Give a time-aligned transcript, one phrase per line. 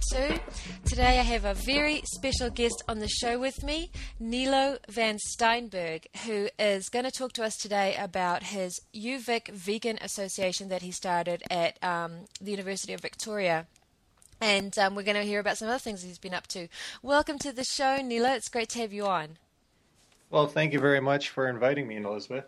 [0.00, 0.40] 42.
[0.84, 6.06] Today I have a very special guest on the show with me, Nilo van Steinberg,
[6.24, 10.90] who is going to talk to us today about his UVic Vegan Association that he
[10.90, 13.66] started at um, the University of Victoria.
[14.40, 16.68] And um, we're going to hear about some other things he's been up to.
[17.02, 18.30] Welcome to the show, Nilo.
[18.30, 19.38] It's great to have you on.
[20.30, 22.44] Well, thank you very much for inviting me, Elizabeth.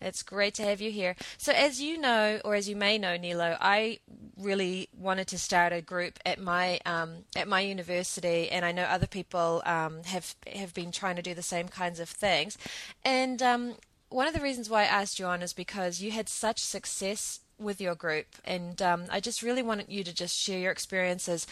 [0.00, 1.16] It's great to have you here.
[1.36, 4.00] So, as you know, or as you may know, Nilo, I
[4.36, 8.84] really wanted to start a group at my um, at my university, and I know
[8.84, 12.56] other people um, have have been trying to do the same kinds of things.
[13.04, 13.74] And um,
[14.08, 17.40] one of the reasons why I asked you on is because you had such success
[17.60, 21.46] with your group, and um, I just really wanted you to just share your experiences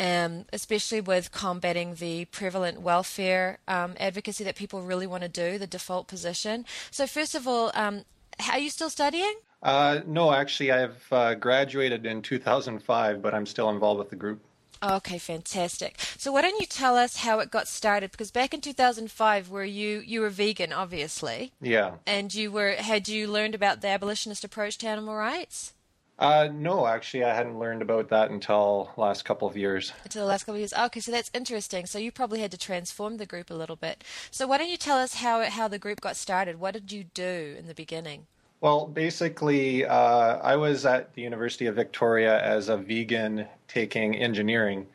[0.00, 5.58] um, especially with combating the prevalent welfare um, advocacy that people really want to do,
[5.58, 6.64] the default position.
[6.90, 8.04] So, first of all, um,
[8.50, 9.34] are you still studying?
[9.62, 14.40] Uh, no, actually, I've uh, graduated in 2005, but I'm still involved with the group.
[14.82, 16.00] Okay, fantastic.
[16.16, 18.10] So why don't you tell us how it got started?
[18.10, 21.52] Because back in 2005, were you you were vegan, obviously?
[21.60, 21.96] Yeah.
[22.06, 25.74] And you were had you learned about the abolitionist approach to animal rights?
[26.18, 29.94] Uh, no, actually, I hadn't learned about that until last couple of years.
[30.04, 30.74] Until the last couple of years.
[30.74, 31.86] Okay, so that's interesting.
[31.86, 34.04] So you probably had to transform the group a little bit.
[34.30, 36.60] So why don't you tell us how how the group got started?
[36.60, 38.26] What did you do in the beginning?
[38.60, 44.86] Well, basically, uh, I was at the University of Victoria as a vegan taking engineering.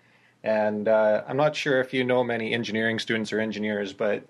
[0.44, 4.24] And uh, I'm not sure if you know many engineering students or engineers, but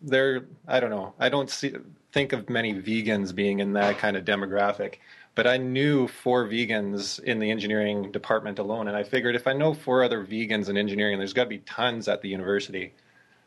[0.00, 1.74] they're, I don't know, I don't see,
[2.12, 4.94] think of many vegans being in that kind of demographic.
[5.34, 9.52] But I knew four vegans in the engineering department alone, and I figured if I
[9.52, 12.94] know four other vegans in engineering, there's got to be tons at the university.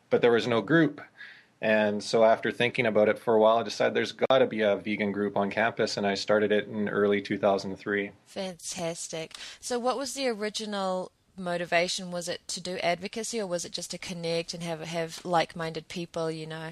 [0.08, 1.00] But there was no group.
[1.60, 4.60] And so after thinking about it for a while, I decided there's got to be
[4.60, 8.10] a vegan group on campus, and I started it in early 2003.
[8.26, 9.34] Fantastic.
[9.60, 12.10] So, what was the original motivation?
[12.10, 15.88] Was it to do advocacy, or was it just to connect and have have like-minded
[15.88, 16.30] people?
[16.30, 16.70] You know.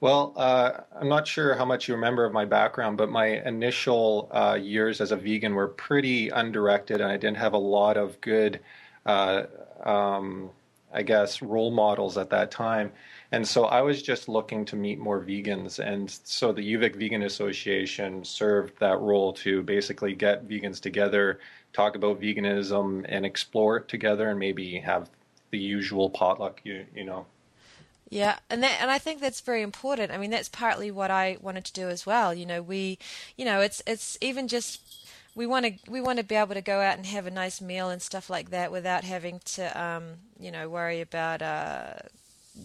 [0.00, 4.30] Well, uh, I'm not sure how much you remember of my background, but my initial
[4.32, 8.18] uh, years as a vegan were pretty undirected, and I didn't have a lot of
[8.22, 8.60] good,
[9.04, 9.42] uh,
[9.84, 10.48] um,
[10.90, 12.92] I guess, role models at that time.
[13.32, 15.78] And so I was just looking to meet more vegans.
[15.78, 21.38] And so the UVic Vegan Association served that role to basically get vegans together,
[21.72, 25.08] talk about veganism, and explore it together, and maybe have
[25.50, 27.26] the usual potluck, you, you know.
[28.08, 30.10] Yeah, and that and I think that's very important.
[30.10, 32.34] I mean, that's partly what I wanted to do as well.
[32.34, 32.98] You know, we,
[33.36, 34.80] you know, it's it's even just
[35.36, 37.60] we want to we want to be able to go out and have a nice
[37.60, 41.94] meal and stuff like that without having to, um, you know, worry about uh,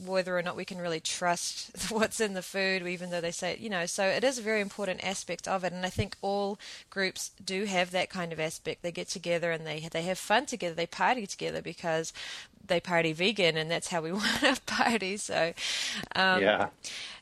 [0.05, 3.57] whether or not we can really trust what's in the food, even though they say,
[3.59, 5.73] you know, so it is a very important aspect of it.
[5.73, 6.59] And I think all
[6.89, 8.81] groups do have that kind of aspect.
[8.81, 12.13] They get together and they they have fun together, they party together because
[12.67, 15.17] they party vegan, and that's how we want to party.
[15.17, 15.53] So,
[16.15, 16.69] um, yeah.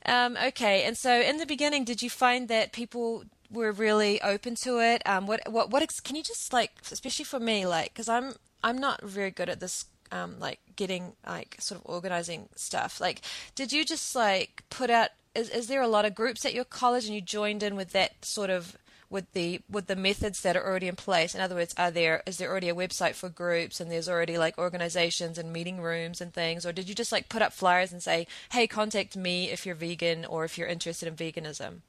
[0.06, 4.56] Um, okay, and so in the beginning, did you find that people were really open
[4.56, 5.02] to it?
[5.06, 8.78] Um, what what what can you just like, especially for me, like, because I'm I'm
[8.78, 9.86] not very good at this.
[10.14, 13.02] Um, like getting like sort of organizing stuff.
[13.02, 13.22] Like,
[13.56, 15.10] did you just like put out?
[15.34, 17.94] Is, is there a lot of groups at your college, and you joined in with
[17.94, 18.78] that sort of
[19.10, 21.34] with the with the methods that are already in place?
[21.34, 24.38] In other words, are there is there already a website for groups and there's already
[24.38, 27.92] like organizations and meeting rooms and things, or did you just like put up flyers
[27.92, 31.82] and say, "Hey, contact me if you're vegan or if you're interested in veganism"?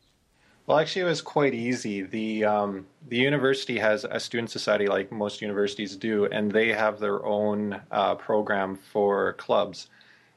[0.66, 2.02] Well, actually, it was quite easy.
[2.02, 6.98] the um, The university has a student society, like most universities do, and they have
[6.98, 9.88] their own uh, program for clubs.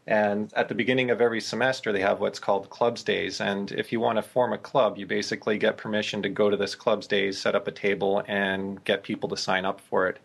[0.06, 3.42] And at the beginning of every semester, they have what's called clubs days.
[3.42, 6.58] And if you want to form a club, you basically get permission to go to
[6.58, 10.20] this clubs days, set up a table, and get people to sign up for it.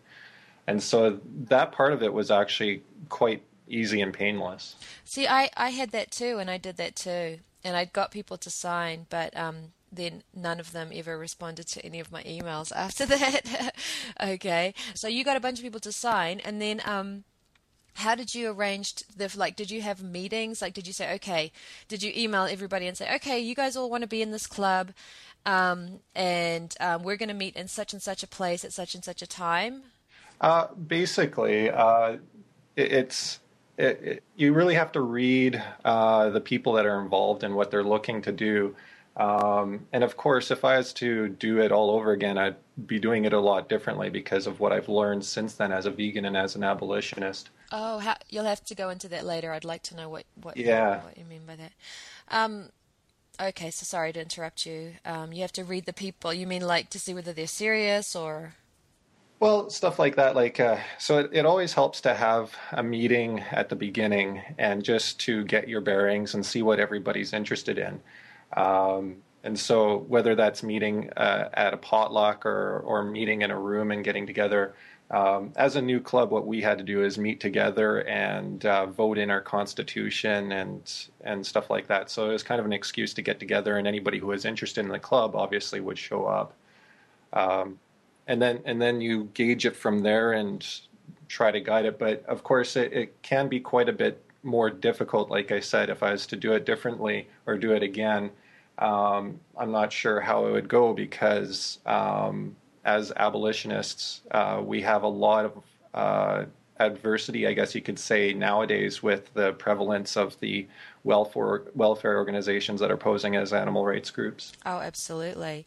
[0.67, 4.75] And so that part of it was actually quite easy and painless.
[5.03, 7.39] See, I, I had that too, and I did that too.
[7.65, 11.85] And I got people to sign, but um, then none of them ever responded to
[11.85, 13.75] any of my emails after that.
[14.23, 14.73] okay.
[14.93, 16.81] So you got a bunch of people to sign, and then.
[16.85, 17.23] Um,
[17.95, 21.51] how did you arrange the like did you have meetings like did you say okay
[21.87, 24.47] did you email everybody and say okay you guys all want to be in this
[24.47, 24.91] club
[25.45, 28.95] um, and um, we're going to meet in such and such a place at such
[28.95, 29.83] and such a time
[30.41, 32.17] uh, basically uh,
[32.75, 33.39] it, it's
[33.77, 37.71] it, it, you really have to read uh, the people that are involved and what
[37.71, 38.75] they're looking to do
[39.15, 42.55] um, and of course, if I was to do it all over again, I'd
[42.87, 45.91] be doing it a lot differently because of what I've learned since then as a
[45.91, 47.49] vegan and as an abolitionist.
[47.71, 49.51] Oh, how, you'll have to go into that later.
[49.51, 51.03] I'd like to know what what, yeah.
[51.03, 51.71] what you mean by that.
[52.29, 52.69] Um,
[53.39, 54.93] okay, so sorry to interrupt you.
[55.05, 56.33] Um, you have to read the people.
[56.33, 58.55] You mean like to see whether they're serious or?
[59.39, 60.35] Well, stuff like that.
[60.35, 64.83] Like, uh, so it, it always helps to have a meeting at the beginning and
[64.83, 68.01] just to get your bearings and see what everybody's interested in.
[68.55, 73.59] Um, and so, whether that's meeting uh, at a potluck or, or meeting in a
[73.59, 74.73] room and getting together,
[75.11, 78.85] um, as a new club, what we had to do is meet together and uh,
[78.87, 82.09] vote in our constitution and and stuff like that.
[82.09, 84.83] So it was kind of an excuse to get together, and anybody who was interested
[84.85, 86.53] in the club obviously would show up.
[87.33, 87.79] Um,
[88.27, 90.65] and then and then you gauge it from there and
[91.27, 91.99] try to guide it.
[91.99, 95.29] But of course, it, it can be quite a bit more difficult.
[95.29, 98.31] Like I said, if I was to do it differently or do it again,
[98.77, 102.55] um, I'm not sure how it would go because um,
[102.85, 106.45] as abolitionists, uh, we have a lot of uh,
[106.79, 110.67] adversity, I guess you could say, nowadays with the prevalence of the
[111.03, 114.53] welfare welfare organizations that are posing as animal rights groups.
[114.65, 115.65] Oh, absolutely.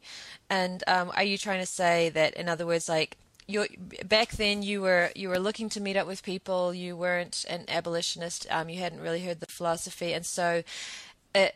[0.51, 3.17] And um, are you trying to say that, in other words, like
[3.47, 3.67] you
[4.05, 7.65] back then you were you were looking to meet up with people, you weren't an
[7.69, 10.63] abolitionist, um, you hadn't really heard the philosophy, and so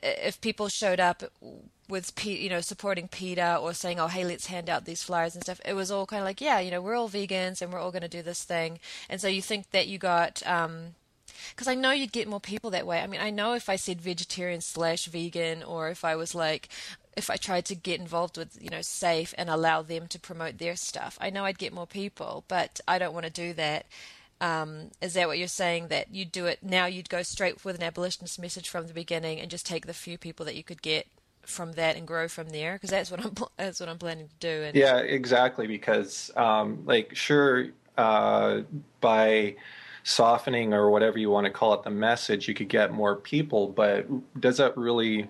[0.03, 1.23] if people showed up
[1.89, 5.43] with you know supporting PETA or saying oh hey let's hand out these flyers and
[5.43, 7.81] stuff it was all kind of like yeah you know we're all vegans and we're
[7.81, 8.79] all going to do this thing
[9.09, 10.95] and so you think that you got um,
[11.51, 13.01] because I know you'd get more people that way.
[13.01, 16.69] I mean, I know if I said vegetarian slash vegan, or if I was like,
[17.17, 20.59] if I tried to get involved with, you know, SAFE and allow them to promote
[20.59, 23.87] their stuff, I know I'd get more people, but I don't want to do that.
[24.41, 25.89] Um, is that what you're saying?
[25.89, 26.87] That you'd do it now?
[26.87, 30.17] You'd go straight with an abolitionist message from the beginning and just take the few
[30.19, 31.07] people that you could get
[31.43, 34.35] from that and grow from there because that's what I'm that's what I'm planning to
[34.41, 34.65] do.
[34.65, 35.67] And yeah, exactly.
[35.67, 38.63] Because um, like sure, uh,
[39.01, 39.57] by
[40.03, 43.69] softening or whatever you want to call it the message, you could get more people,
[43.69, 44.07] but
[44.41, 45.29] does that really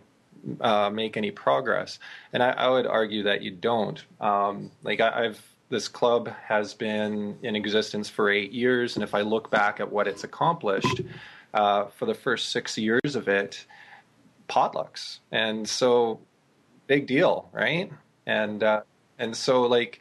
[0.61, 1.99] uh, make any progress?
[2.33, 4.03] And I, I, would argue that you don't.
[4.21, 9.14] Um, like I, I've this club has been in existence for eight years, and if
[9.14, 11.00] I look back at what it's accomplished
[11.55, 13.64] uh, for the first six years of it,
[14.49, 16.20] potlucks, and so
[16.87, 17.90] big deal, right?
[18.26, 18.82] And uh,
[19.19, 20.00] and so like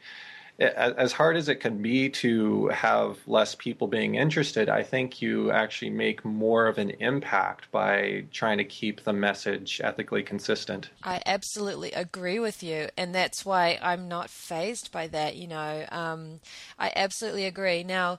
[0.60, 5.50] as hard as it can be to have less people being interested, I think you
[5.50, 10.90] actually make more of an impact by trying to keep the message ethically consistent.
[11.02, 15.36] I absolutely agree with you, and that's why I'm not fazed by that.
[15.36, 16.40] You know, um,
[16.78, 17.82] I absolutely agree.
[17.82, 18.18] Now,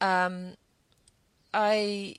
[0.00, 0.54] um,
[1.52, 2.16] I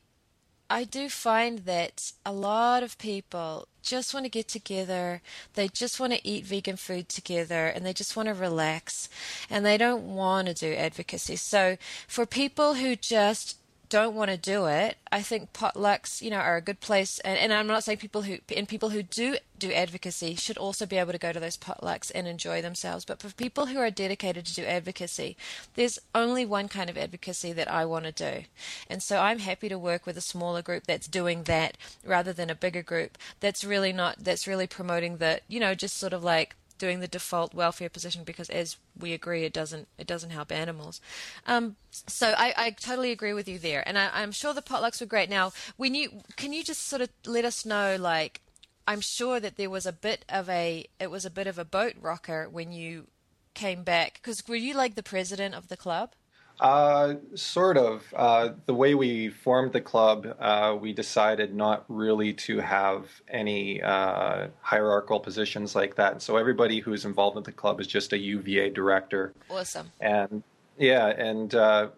[0.69, 5.21] I do find that a lot of people just want to get together.
[5.53, 9.09] They just want to eat vegan food together and they just want to relax
[9.49, 11.35] and they don't want to do advocacy.
[11.35, 11.77] So
[12.07, 13.57] for people who just
[13.93, 17.19] don't want to do it, I think potlucks, you know, are a good place.
[17.19, 20.87] And, and, I'm not saying people who and people who do do advocacy should also
[20.87, 23.05] be able to go to those potlucks and enjoy themselves.
[23.05, 25.37] But for people who are dedicated to do advocacy,
[25.75, 28.45] there's only one kind of advocacy that I want to do,
[28.89, 32.49] and so I'm happy to work with a smaller group that's doing that rather than
[32.49, 36.23] a bigger group that's really not that's really promoting the, you know, just sort of
[36.23, 40.51] like doing the default welfare position because, as we agree, it doesn't it doesn't help
[40.51, 40.99] animals.
[41.47, 44.99] Um, so I, I, totally agree with you there, and I, am sure the potlucks
[44.99, 45.29] were great.
[45.29, 48.41] Now, when you can you just sort of let us know, like,
[48.85, 51.63] I'm sure that there was a bit of a it was a bit of a
[51.63, 53.07] boat rocker when you
[53.53, 56.11] came back because were you like the president of the club?
[56.59, 58.13] Uh, sort of.
[58.15, 63.81] Uh, the way we formed the club, uh, we decided not really to have any
[63.81, 66.21] uh, hierarchical positions like that.
[66.21, 69.33] So everybody who's involved with the club is just a UVA director.
[69.49, 69.91] Awesome.
[69.99, 70.43] And
[70.77, 71.89] yeah, and uh,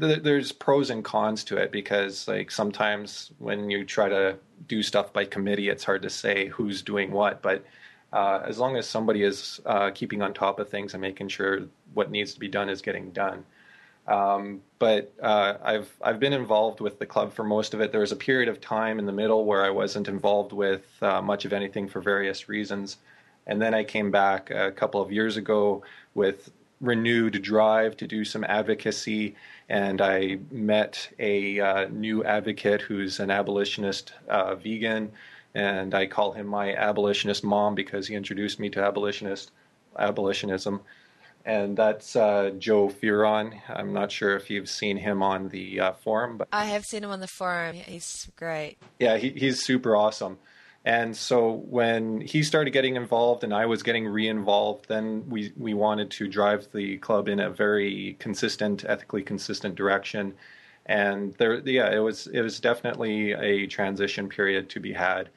[0.00, 4.36] th- there's pros and cons to it because, like, sometimes when you try to
[4.68, 7.42] do stuff by committee, it's hard to say who's doing what.
[7.42, 7.64] But
[8.12, 9.60] uh, as long as somebody is
[9.94, 11.62] keeping on top of things and making sure
[11.94, 13.44] what needs to be done is getting done.
[14.10, 17.92] Um, but uh, I've I've been involved with the club for most of it.
[17.92, 21.22] There was a period of time in the middle where I wasn't involved with uh,
[21.22, 22.96] much of anything for various reasons,
[23.46, 26.50] and then I came back a couple of years ago with
[26.80, 29.36] renewed drive to do some advocacy.
[29.68, 35.12] And I met a uh, new advocate who's an abolitionist uh, vegan,
[35.54, 39.52] and I call him my abolitionist mom because he introduced me to abolitionist
[39.96, 40.80] abolitionism
[41.44, 43.60] and that's uh, Joe Furon.
[43.68, 47.04] I'm not sure if you've seen him on the uh, forum, but I have seen
[47.04, 47.76] him on the forum.
[47.76, 48.76] He's great.
[48.98, 50.38] Yeah, he, he's super awesome.
[50.84, 55.74] And so when he started getting involved and I was getting re-involved, then we we
[55.74, 60.34] wanted to drive the club in a very consistent, ethically consistent direction.
[60.86, 65.28] And there, yeah, it was it was definitely a transition period to be had.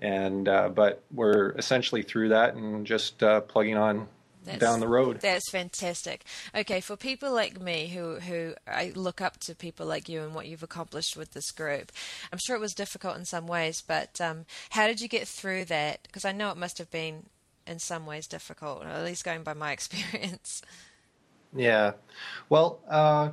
[0.00, 4.08] And uh, but we're essentially through that and just uh, plugging on
[4.48, 5.20] that's, down the road.
[5.20, 6.24] That's fantastic.
[6.54, 10.34] Okay, for people like me who who I look up to people like you and
[10.34, 11.92] what you've accomplished with this group,
[12.32, 13.82] I'm sure it was difficult in some ways.
[13.86, 16.02] But um, how did you get through that?
[16.04, 17.26] Because I know it must have been
[17.66, 20.62] in some ways difficult, at least going by my experience.
[21.54, 21.92] Yeah,
[22.48, 22.80] well.
[22.88, 23.30] Uh,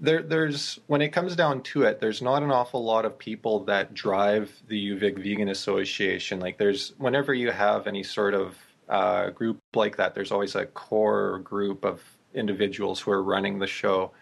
[0.00, 3.60] there, there's when it comes down to it, there's not an awful lot of people
[3.64, 6.40] that drive the UVic Vegan Association.
[6.40, 8.56] Like, there's whenever you have any sort of
[8.88, 12.02] uh, group like that, there's always a core group of
[12.34, 14.12] individuals who are running the show.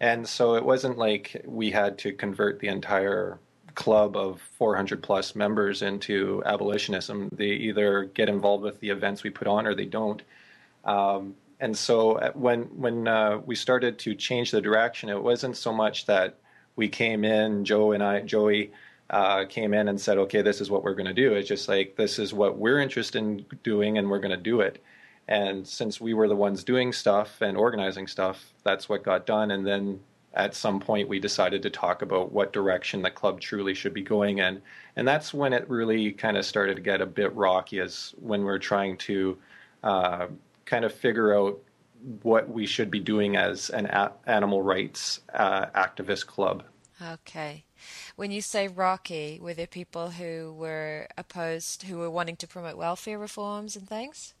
[0.00, 3.38] And so it wasn't like we had to convert the entire
[3.74, 7.28] club of 400 plus members into abolitionism.
[7.32, 10.22] They either get involved with the events we put on or they don't.
[10.84, 15.72] Um, and so when when uh, we started to change the direction, it wasn't so
[15.72, 16.38] much that
[16.74, 18.72] we came in, Joe and I, Joey,
[19.10, 21.34] uh, came in and said, okay, this is what we're going to do.
[21.34, 24.60] It's just like, this is what we're interested in doing and we're going to do
[24.60, 24.82] it.
[25.28, 29.50] And since we were the ones doing stuff and organizing stuff, that's what got done.
[29.50, 30.00] And then
[30.34, 34.02] at some point, we decided to talk about what direction the club truly should be
[34.02, 34.62] going in.
[34.96, 38.42] And that's when it really kind of started to get a bit rocky, as when
[38.42, 39.38] we're trying to
[39.82, 40.26] uh,
[40.64, 41.58] kind of figure out
[42.22, 46.64] what we should be doing as an a- animal rights uh, activist club.
[47.10, 47.64] Okay.
[48.16, 52.76] When you say rocky, were there people who were opposed, who were wanting to promote
[52.76, 54.34] welfare reforms and things?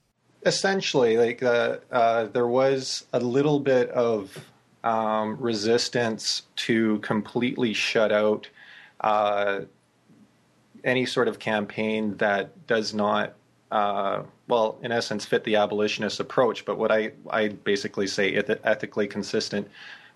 [0.44, 4.36] Essentially, like uh, uh, there was a little bit of
[4.84, 8.48] um, resistance to completely shut out
[9.00, 9.60] uh,
[10.84, 13.34] any sort of campaign that does not,
[13.70, 16.64] uh, well, in essence, fit the abolitionist approach.
[16.64, 19.68] But what I, I basically say is ethically consistent,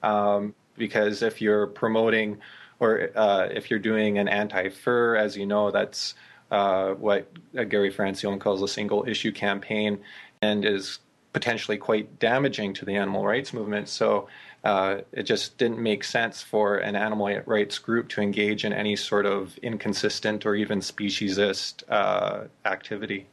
[0.02, 2.38] um, because if you're promoting
[2.78, 6.14] or uh, if you're doing an anti-fur, as you know, that's
[6.50, 9.98] uh, what uh, Gary Francione calls a single issue campaign,
[10.42, 10.98] and is
[11.32, 13.88] potentially quite damaging to the animal rights movement.
[13.88, 14.28] So
[14.64, 18.96] uh, it just didn't make sense for an animal rights group to engage in any
[18.96, 23.26] sort of inconsistent or even speciesist uh, activity.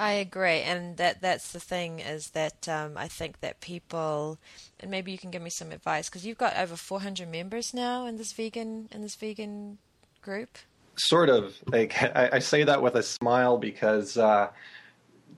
[0.00, 4.38] I agree, and that that's the thing is that um, I think that people,
[4.78, 8.06] and maybe you can give me some advice because you've got over 400 members now
[8.06, 9.78] in this vegan in this vegan
[10.22, 10.56] group.
[10.96, 14.50] Sort of like I, I say that with a smile because uh,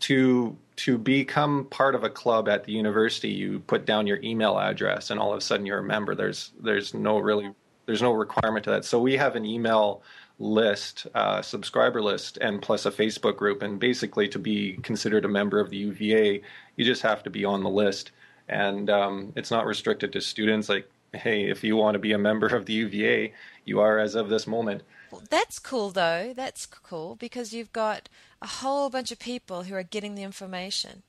[0.01, 4.59] to to become part of a club at the university, you put down your email
[4.59, 6.15] address, and all of a sudden you're a member.
[6.15, 7.55] There's there's no really
[7.87, 8.85] there's no requirement to that.
[8.85, 10.03] So we have an email
[10.41, 13.63] list, uh, subscriber list, and plus a Facebook group.
[13.63, 16.43] And basically, to be considered a member of the UVA,
[16.77, 18.11] you just have to be on the list.
[18.49, 20.69] And um, it's not restricted to students.
[20.69, 23.33] Like, hey, if you want to be a member of the UVA,
[23.65, 24.83] you are as of this moment.
[25.13, 26.33] Well, that's cool, though.
[26.35, 28.09] That's cool because you've got
[28.41, 31.03] a whole bunch of people who are getting the information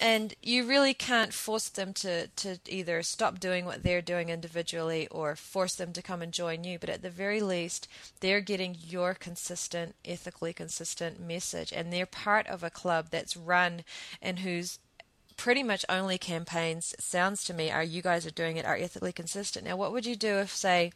[0.00, 5.06] and you really can't force them to, to either stop doing what they're doing individually
[5.08, 6.78] or force them to come and join you.
[6.78, 7.86] But at the very least,
[8.20, 13.84] they're getting your consistent, ethically consistent message, and they're part of a club that's run
[14.22, 14.78] and whose
[15.36, 19.12] pretty much only campaigns sounds to me are you guys are doing it are ethically
[19.12, 19.66] consistent.
[19.66, 20.92] Now, what would you do if, say,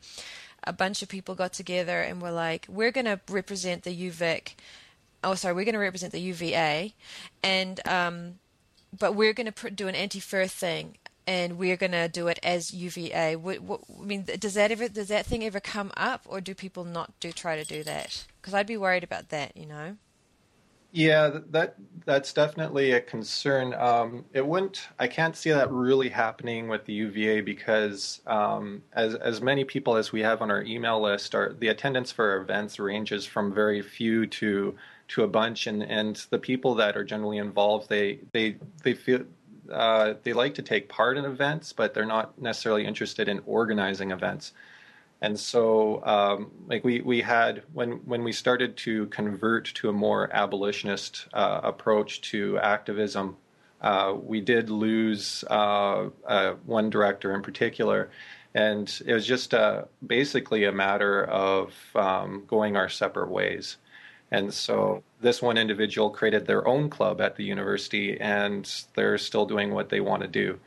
[0.67, 4.55] a bunch of people got together and were like, we're going to represent the UVic.
[5.23, 6.95] Oh, sorry, we're going to represent the UVA,
[7.43, 8.35] and um,
[8.99, 10.97] but we're going to do an anti-fur thing
[11.27, 13.37] and we're going to do it as UVA.
[13.37, 16.55] What, what, I mean, does that ever does that thing ever come up, or do
[16.55, 18.27] people not do try to do that?
[18.41, 19.97] Because I'd be worried about that, you know.
[20.93, 21.75] Yeah, that
[22.05, 23.75] that's definitely a concern.
[23.75, 24.87] Um, it wouldn't.
[24.97, 29.97] I can't see that really happening with the UVA because um, as as many people
[29.97, 33.83] as we have on our email list, are the attendance for events ranges from very
[33.83, 34.77] few to
[35.09, 39.25] to a bunch, and and the people that are generally involved, they they they feel.
[39.73, 44.11] Uh, they like to take part in events, but they're not necessarily interested in organizing
[44.11, 44.53] events.
[45.25, 49.93] And so, um, like we we had when when we started to convert to a
[49.93, 53.39] more abolitionist uh, approach to activism,
[53.81, 58.11] uh, we did lose uh, uh one director in particular,
[58.55, 63.79] and it was just uh, basically a matter of um, going our separate ways.
[64.35, 69.47] And so this one individual created their own club at the university and they're still
[69.47, 70.59] doing what they want to do.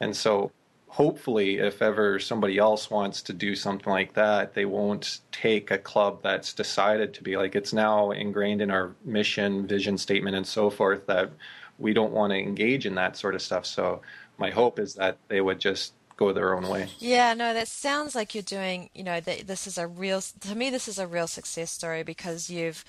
[0.00, 0.50] And so
[0.88, 5.76] hopefully if ever somebody else wants to do something like that, they won't take a
[5.76, 10.46] club that's decided to be like it's now ingrained in our mission, vision statement and
[10.46, 11.30] so forth that
[11.78, 13.66] we don't want to engage in that sort of stuff.
[13.66, 14.00] So
[14.38, 16.88] my hope is that they would just go their own way.
[16.98, 18.90] Yeah, no, that sounds like you're doing.
[18.94, 20.20] You know, that this is a real.
[20.20, 22.84] To me, this is a real success story because you've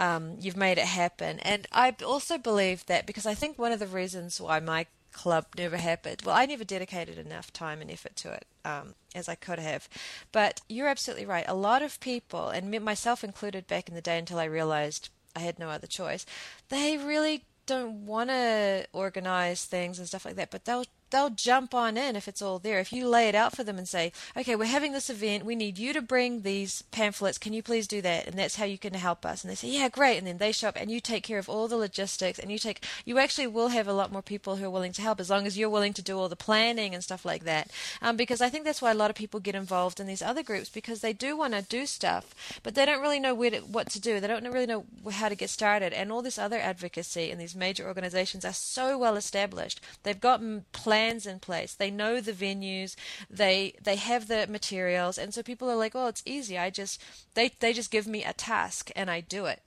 [0.00, 1.40] um, you've made it happen.
[1.40, 5.46] And I also believe that because I think one of the reasons why my club
[5.56, 9.34] never happened, well, I never dedicated enough time and effort to it um, as I
[9.34, 9.88] could have.
[10.32, 11.44] But you're absolutely right.
[11.48, 15.40] A lot of people, and myself included back in the day until I realized I
[15.40, 16.24] had no other choice,
[16.68, 21.74] they really don't want to organize things and stuff like that, but they'll they'll jump
[21.74, 22.78] on in if it's all there.
[22.78, 25.54] If you lay it out for them and say, okay, we're having this event, we
[25.54, 28.26] need you to bring these pamphlets, can you please do that?
[28.26, 29.42] And that's how you can help us.
[29.42, 30.18] And they say, yeah, great.
[30.18, 32.58] And then they show up and you take care of all the logistics and you
[32.58, 35.30] take, you actually will have a lot more people who are willing to help as
[35.30, 37.70] long as you're willing to do all the planning and stuff like that.
[38.02, 40.42] Um, because I think that's why a lot of people get involved in these other
[40.42, 43.58] groups because they do want to do stuff, but they don't really know where to,
[43.60, 44.20] what to do.
[44.20, 45.92] They don't really know how to get started.
[45.92, 49.80] And all this other advocacy and these major organizations are so well established.
[50.02, 51.74] They've got plans plans in place.
[51.74, 52.96] They know the venues.
[53.30, 56.58] They they have the materials, and so people are like, "Oh, it's easy.
[56.58, 57.00] I just
[57.34, 59.62] they they just give me a task and I do it."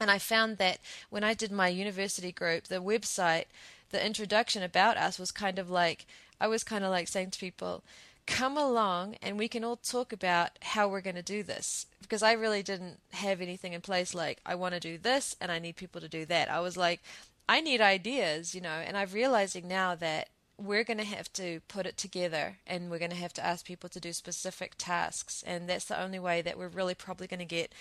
[0.00, 3.46] And I found that when I did my university group, the website,
[3.90, 6.06] the introduction about us was kind of like
[6.40, 7.82] I was kind of like saying to people,
[8.26, 12.22] come along and we can all talk about how we're going to do this because
[12.22, 15.60] I really didn't have anything in place like I want to do this and I
[15.60, 16.50] need people to do that.
[16.50, 17.00] I was like
[17.48, 21.60] I need ideas, you know, and I'm realizing now that we're going to have to
[21.68, 25.42] put it together and we're going to have to ask people to do specific tasks.
[25.46, 27.72] And that's the only way that we're really probably going to get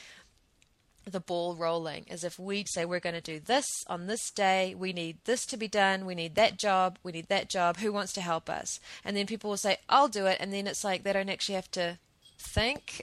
[1.10, 4.76] the ball rolling is if we say we're going to do this on this day,
[4.76, 7.94] we need this to be done, we need that job, we need that job, who
[7.94, 8.80] wants to help us?
[9.04, 10.38] And then people will say, I'll do it.
[10.40, 12.00] And then it's like they don't actually have to
[12.40, 13.02] think.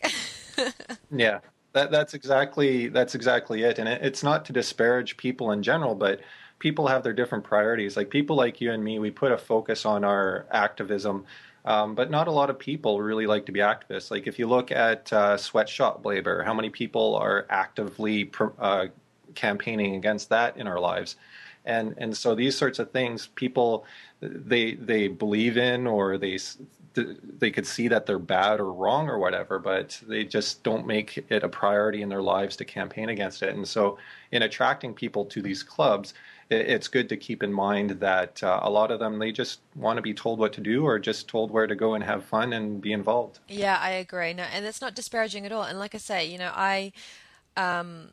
[1.10, 1.38] yeah.
[1.72, 5.94] That, that's exactly that's exactly it, and it, it's not to disparage people in general,
[5.94, 6.20] but
[6.62, 7.96] people have their different priorities.
[7.96, 11.26] Like people like you and me, we put a focus on our activism,
[11.64, 14.12] um, but not a lot of people really like to be activists.
[14.12, 18.86] Like if you look at uh, Sweatshop Labor, how many people are actively uh,
[19.34, 21.16] campaigning against that in our lives?
[21.64, 23.84] And and so these sorts of things, people
[24.20, 26.38] they they believe in or they
[26.94, 31.24] they could see that they're bad or wrong or whatever, but they just don't make
[31.28, 33.54] it a priority in their lives to campaign against it.
[33.54, 33.98] And so,
[34.30, 36.14] in attracting people to these clubs,
[36.50, 39.96] it's good to keep in mind that uh, a lot of them they just want
[39.96, 42.52] to be told what to do or just told where to go and have fun
[42.52, 43.38] and be involved.
[43.48, 44.34] Yeah, I agree.
[44.34, 45.62] No, and it's not disparaging at all.
[45.62, 46.92] And like I say, you know, I
[47.56, 48.10] um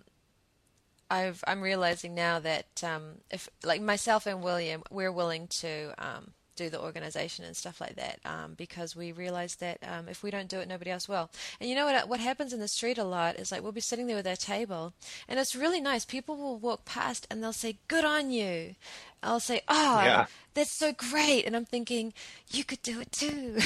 [1.11, 6.31] i am realizing now that um, if like myself and William, we're willing to um,
[6.59, 10.29] do the organization and stuff like that um, because we realize that um, if we
[10.29, 11.29] don't do it, nobody else will.
[11.59, 12.09] And you know what?
[12.09, 14.35] What happens in the street a lot is like we'll be sitting there with our
[14.35, 14.93] table,
[15.27, 16.03] and it's really nice.
[16.03, 18.75] People will walk past and they'll say, "Good on you."
[19.23, 20.25] I'll say, "Oh, yeah.
[20.53, 22.13] that's so great," and I'm thinking,
[22.51, 23.59] "You could do it too."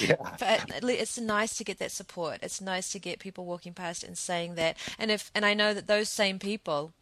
[0.00, 0.36] yeah.
[0.38, 2.38] But it's nice to get that support.
[2.42, 4.76] It's nice to get people walking past and saying that.
[4.98, 6.92] And if and I know that those same people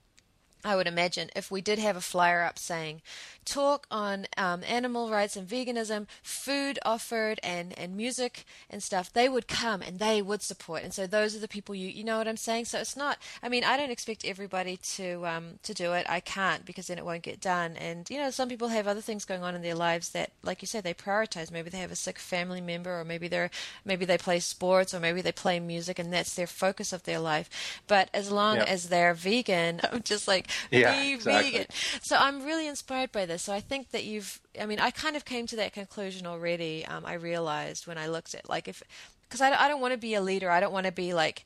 [0.65, 3.03] I would imagine if we did have a flyer up saying
[3.49, 9.29] talk on um, animal rights and veganism, food offered, and, and music and stuff, they
[9.29, 10.83] would come and they would support.
[10.83, 12.67] And so those are the people you you know what I'm saying.
[12.67, 13.19] So it's not.
[13.43, 16.07] I mean, I don't expect everybody to um, to do it.
[16.09, 17.77] I can't because then it won't get done.
[17.77, 20.63] And you know, some people have other things going on in their lives that, like
[20.63, 21.51] you said, they prioritize.
[21.51, 23.51] Maybe they have a sick family member, or maybe they're
[23.85, 27.19] maybe they play sports, or maybe they play music, and that's their focus of their
[27.19, 27.49] life.
[27.87, 28.69] But as long yep.
[28.69, 31.51] as they're vegan, I'm just like yeah, be exactly.
[31.51, 31.67] vegan.
[32.03, 33.38] So I'm really inspired by this.
[33.39, 36.85] So I think that you've, I mean, I kind of came to that conclusion already.
[36.87, 38.83] Um, I realized when I looked at, like, if,
[39.23, 40.51] because I, I don't want to be a leader.
[40.51, 41.45] I don't want to be like,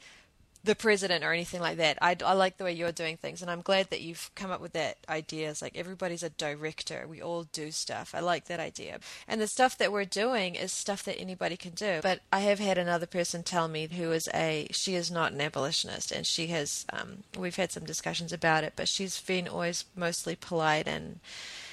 [0.64, 1.98] the president or anything like that.
[2.00, 4.60] I, I like the way you're doing things, and I'm glad that you've come up
[4.60, 5.50] with that idea.
[5.50, 7.04] It's like everybody's a director.
[7.08, 8.14] We all do stuff.
[8.14, 9.00] I like that idea.
[9.26, 11.98] And the stuff that we're doing is stuff that anybody can do.
[12.02, 15.40] But I have had another person tell me who is a she is not an
[15.40, 16.86] abolitionist, and she has.
[16.92, 21.18] Um, we've had some discussions about it, but she's been always mostly polite and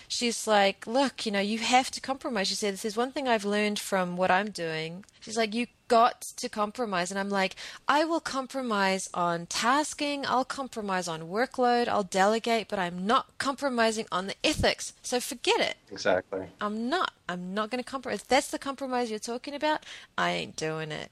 [0.10, 2.50] she's like, look, you know, you have to compromise.
[2.50, 5.06] She said, this is one thing I've learned from what I'm doing.
[5.22, 7.12] She's like, you got to compromise.
[7.12, 7.56] And I'm like,
[7.88, 14.08] I will compromise on tasking, I'll compromise on workload, I'll delegate, but I'm not compromising
[14.12, 14.94] on the ethics.
[15.02, 15.78] So forget it.
[15.92, 16.48] Exactly.
[16.60, 17.14] I'm not.
[17.30, 18.22] I'm not going to compromise.
[18.22, 19.86] If that's the compromise you're talking about,
[20.18, 21.12] I ain't doing it.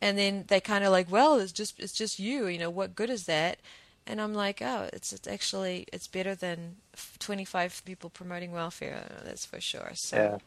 [0.00, 2.48] And then they kind of like, well, it's just it's just you.
[2.48, 3.58] You know, what good is that?
[4.06, 6.76] And I'm like, oh, it's, it's actually it's better than
[7.18, 9.04] 25 people promoting welfare.
[9.24, 9.92] That's for sure.
[9.94, 10.16] So.
[10.16, 10.38] Yeah.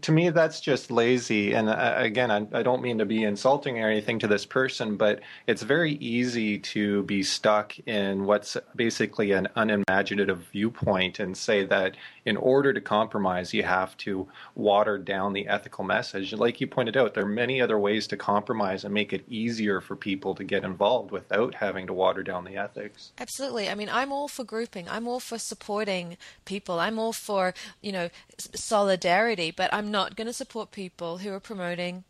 [0.00, 1.52] To, me that's just lazy.
[1.54, 4.96] And uh, again I, I, don't mean to be insulting or anything to this person
[4.96, 11.64] but it's very easy to be stuck in what's basically an unimaginative viewpoint and say
[11.64, 16.32] that in order to compromise you have to water down the ethical message.
[16.32, 19.80] Like you pointed out there are many other ways to compromise and make it easier
[19.80, 23.12] for people to get involved without having to water down the ethics.
[23.18, 23.68] Absolutely.
[23.68, 24.88] I mean i'm all for grouping.
[24.88, 26.78] I'm all for supporting people.
[26.78, 28.08] I'm all for you know
[28.54, 29.50] solidarity.
[29.50, 32.04] But I'm not going to support people who are promoting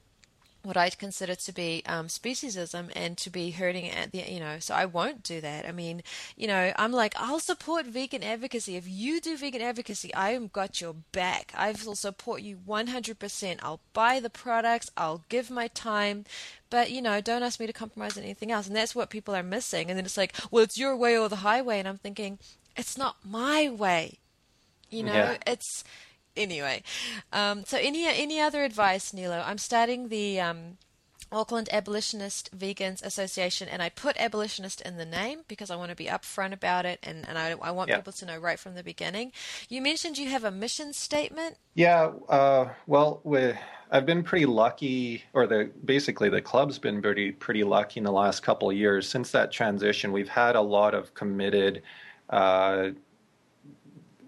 [0.64, 4.58] what I consider to be um, speciesism and to be hurting at the, you know,
[4.58, 5.66] so I won't do that.
[5.66, 6.02] I mean,
[6.36, 8.76] you know, I'm like, I'll support vegan advocacy.
[8.76, 11.52] If you do vegan advocacy, I have got your back.
[11.56, 13.58] I will support you 100%.
[13.62, 16.24] I'll buy the products, I'll give my time,
[16.70, 18.66] but, you know, don't ask me to compromise on anything else.
[18.66, 19.88] And that's what people are missing.
[19.88, 21.78] And then it's like, well, it's your way or the highway.
[21.78, 22.38] And I'm thinking,
[22.76, 24.18] it's not my way.
[24.90, 25.36] You know, yeah.
[25.46, 25.84] it's
[26.38, 26.82] anyway,
[27.32, 29.42] um, so any any other advice, Nilo?
[29.44, 30.78] I'm starting the um,
[31.30, 35.96] Auckland Abolitionist Vegans Association, and I put abolitionist in the name because I want to
[35.96, 38.82] be upfront about it, and, and I, I want people to know right from the
[38.82, 39.32] beginning.
[39.68, 41.56] You mentioned you have a mission statement.
[41.74, 43.20] Yeah, uh, well,
[43.90, 48.12] I've been pretty lucky, or the basically the club's been pretty pretty lucky in the
[48.12, 49.08] last couple of years.
[49.08, 51.82] Since that transition, we've had a lot of committed.
[52.30, 52.90] Uh,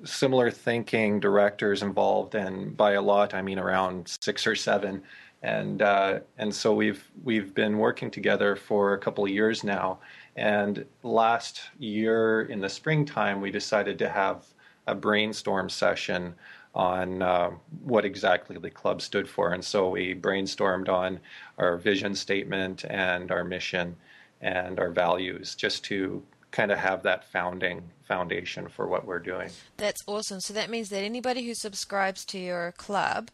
[0.05, 5.03] similar thinking directors involved, and by a lot I mean around six or seven.
[5.43, 9.99] And uh, and so we've we've been working together for a couple of years now.
[10.37, 14.47] And last year in the springtime, we decided to have
[14.87, 16.35] a brainstorm session
[16.75, 17.51] on uh,
[17.83, 19.53] what exactly the club stood for.
[19.53, 21.19] And so we brainstormed on
[21.59, 23.97] our vision statement and our mission
[24.41, 29.51] and our values just to kind of have that founding foundation for what we're doing.
[29.77, 30.41] That's awesome.
[30.41, 33.31] So that means that anybody who subscribes to your club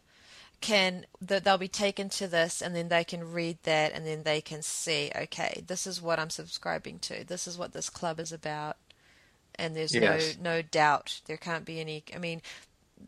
[0.59, 4.23] can that they'll be taken to this and then they can read that and then
[4.23, 8.19] they can see okay this is what I'm subscribing to this is what this club
[8.19, 8.75] is about
[9.53, 10.35] and there's yes.
[10.41, 12.41] no no doubt there can't be any I mean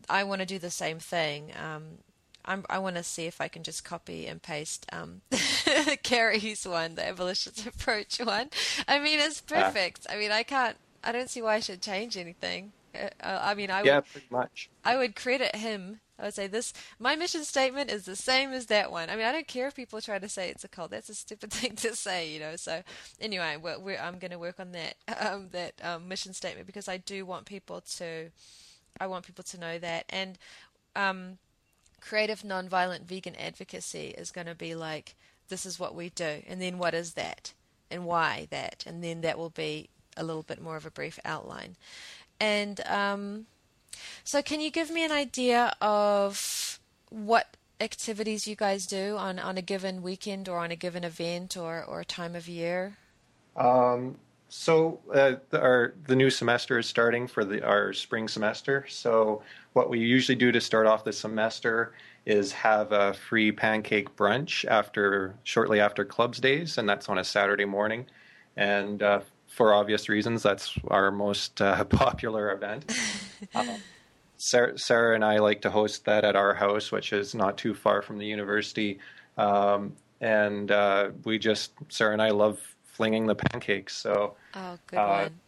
[0.08, 1.98] I want to do the same thing um,
[2.44, 5.22] I'm, i want to see if I can just copy and paste um,
[6.02, 8.50] Gary's one, the abolitionist approach one.
[8.88, 10.06] I mean, it's perfect.
[10.08, 10.76] I mean, I can't.
[11.02, 12.72] I don't see why I should change anything.
[12.94, 14.70] Uh, uh I mean, I yeah, would, pretty much.
[14.84, 16.00] I would credit him.
[16.18, 16.72] I would say this.
[16.98, 19.08] My mission statement is the same as that one.
[19.08, 20.90] I mean, I don't care if people try to say it's a cult.
[20.90, 22.56] That's a stupid thing to say, you know.
[22.56, 22.82] So
[23.20, 26.88] anyway, we're, we're, I'm going to work on that um, that um, mission statement because
[26.88, 28.30] I do want people to.
[29.00, 30.38] I want people to know that and.
[30.96, 31.38] Um,
[32.00, 35.14] creative nonviolent vegan advocacy is going to be like
[35.48, 37.52] this is what we do and then what is that
[37.90, 41.18] and why that and then that will be a little bit more of a brief
[41.24, 41.76] outline
[42.38, 43.46] and um,
[44.24, 46.78] so can you give me an idea of
[47.10, 51.56] what activities you guys do on, on a given weekend or on a given event
[51.56, 52.96] or, or time of year
[53.56, 54.16] um,
[54.50, 58.84] so uh, the, our the new semester is starting for the our spring semester.
[58.88, 61.92] So what we usually do to start off the semester
[62.26, 67.24] is have a free pancake brunch after shortly after clubs days, and that's on a
[67.24, 68.06] Saturday morning.
[68.56, 72.92] And uh, for obvious reasons, that's our most uh, popular event.
[73.54, 73.76] Um,
[74.36, 77.74] Sarah, Sarah, and I like to host that at our house, which is not too
[77.74, 78.98] far from the university.
[79.38, 83.96] Um, and uh, we just Sarah and I love flinging the pancakes.
[83.96, 85.40] So, oh, good uh, one.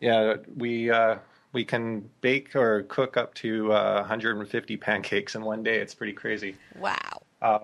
[0.00, 1.18] Yeah, we uh,
[1.52, 5.78] we can bake or cook up to uh, 150 pancakes in one day.
[5.78, 6.56] It's pretty crazy.
[6.78, 7.22] Wow.
[7.40, 7.58] Uh,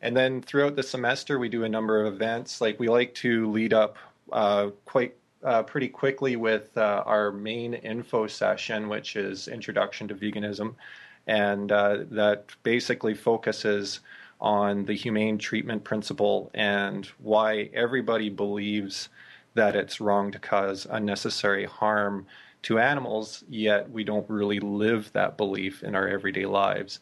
[0.00, 2.60] and then throughout the semester, we do a number of events.
[2.60, 3.96] Like we like to lead up
[4.32, 5.14] uh, quite
[5.44, 10.74] uh, pretty quickly with our main info session, which is Introduction to Veganism,
[11.26, 14.00] and that basically focuses
[14.40, 19.08] on the humane treatment principle and why everybody believes
[19.54, 22.26] that it's wrong to cause unnecessary harm
[22.68, 27.00] to animals, yet we don't really live that belief in our everyday lives.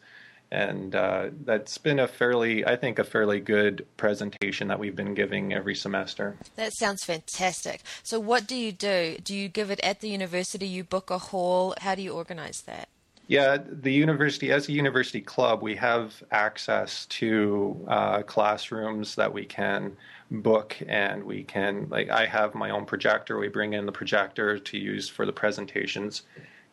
[0.49, 5.13] And uh, that's been a fairly, I think, a fairly good presentation that we've been
[5.13, 6.37] giving every semester.
[6.55, 7.81] That sounds fantastic.
[8.01, 9.17] So, what do you do?
[9.21, 10.65] Do you give it at the university?
[10.65, 11.75] You book a hall?
[11.81, 12.87] How do you organize that?
[13.27, 19.43] Yeah, the university, as a university club, we have access to uh, classrooms that we
[19.43, 19.97] can
[20.29, 23.37] book and we can, like, I have my own projector.
[23.37, 26.23] We bring in the projector to use for the presentations.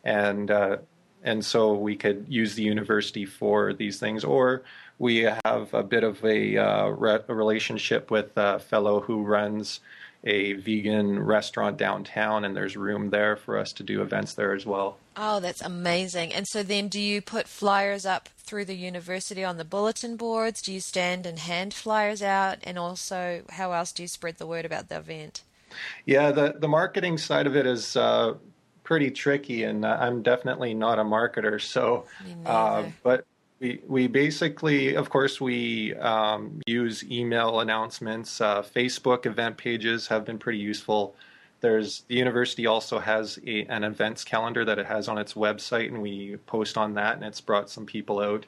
[0.03, 0.77] And, uh,
[1.23, 4.23] and so we could use the university for these things.
[4.23, 4.63] Or
[4.99, 9.79] we have a bit of a, uh, re- a relationship with a fellow who runs
[10.25, 14.65] a vegan restaurant downtown, and there's room there for us to do events there as
[14.65, 14.97] well.
[15.15, 16.33] Oh, that's amazing.
[16.33, 20.61] And so then do you put flyers up through the university on the bulletin boards?
[20.61, 22.57] Do you stand and hand flyers out?
[22.63, 25.43] And also, how else do you spread the word about the event?
[26.05, 28.33] Yeah, the, the marketing side of it is uh,
[28.83, 31.61] pretty tricky, and I'm definitely not a marketer.
[31.61, 32.05] So,
[32.45, 33.25] uh, but
[33.87, 38.41] we, basically, of course, we um, use email announcements.
[38.41, 41.15] Uh, Facebook event pages have been pretty useful.
[41.61, 45.87] There's the university also has a, an events calendar that it has on its website,
[45.87, 48.45] and we post on that, and it's brought some people out.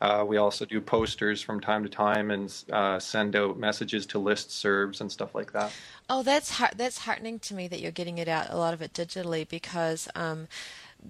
[0.00, 4.18] Uh, we also do posters from time to time and uh, send out messages to
[4.18, 5.72] list serves and stuff like that.
[6.08, 8.80] Oh, that's heart- that's heartening to me that you're getting it out a lot of
[8.80, 10.46] it digitally because um,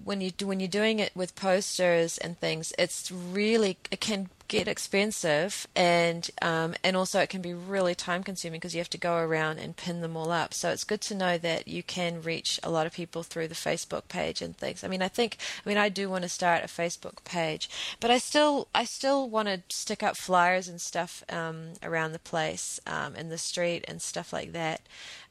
[0.03, 4.67] when you when you're doing it with posters and things, it's really it can get
[4.67, 8.97] expensive and um, and also it can be really time consuming because you have to
[8.97, 10.53] go around and pin them all up.
[10.53, 13.55] So it's good to know that you can reach a lot of people through the
[13.55, 14.83] Facebook page and things.
[14.83, 18.11] I mean, I think I mean I do want to start a Facebook page, but
[18.11, 22.79] I still I still want to stick up flyers and stuff um, around the place
[22.87, 24.81] um, in the street and stuff like that.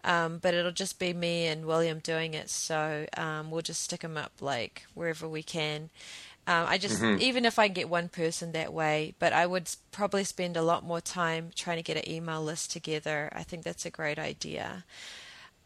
[0.05, 4.01] Um, but it'll just be me and William doing it, so um, we'll just stick
[4.01, 5.91] them up like wherever we can.
[6.49, 7.21] Um, I just, mm-hmm.
[7.21, 10.83] even if I get one person that way, but I would probably spend a lot
[10.83, 13.31] more time trying to get an email list together.
[13.35, 14.85] I think that's a great idea.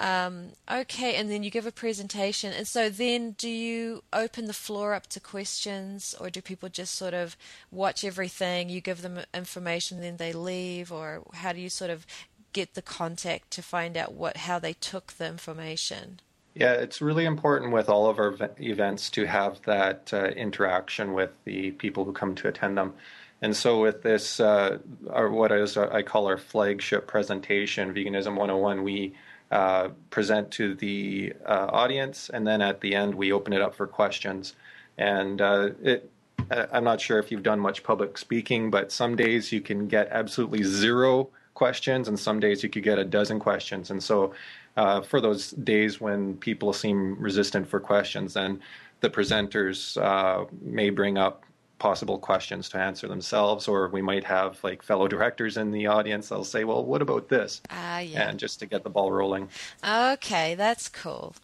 [0.00, 2.52] Um, okay, and then you give a presentation.
[2.52, 6.96] And so then do you open the floor up to questions, or do people just
[6.96, 7.36] sort of
[7.70, 8.68] watch everything?
[8.68, 12.04] You give them information, then they leave, or how do you sort of
[12.52, 16.18] get the contact to find out what how they took the information?
[16.54, 21.30] Yeah, it's really important with all of our events to have that uh, interaction with
[21.44, 22.92] the people who come to attend them.
[23.40, 24.78] And so, with this, uh,
[25.10, 29.14] our, what is uh, I call our flagship presentation, Veganism 101, we
[29.50, 33.74] uh, present to the uh, audience, and then at the end, we open it up
[33.74, 34.54] for questions.
[34.98, 36.10] And uh, it,
[36.50, 40.08] I'm not sure if you've done much public speaking, but some days you can get
[40.10, 43.90] absolutely zero questions, and some days you could get a dozen questions.
[43.90, 44.34] And so,
[44.76, 48.60] uh, for those days when people seem resistant for questions, then
[49.00, 51.44] the presenters uh, may bring up
[51.82, 56.28] possible questions to answer themselves, or we might have like fellow directors in the audience.
[56.28, 58.28] They'll say, "Well, what about this?" Ah, uh, yeah.
[58.28, 59.48] And just to get the ball rolling.
[59.84, 61.34] Okay, that's cool.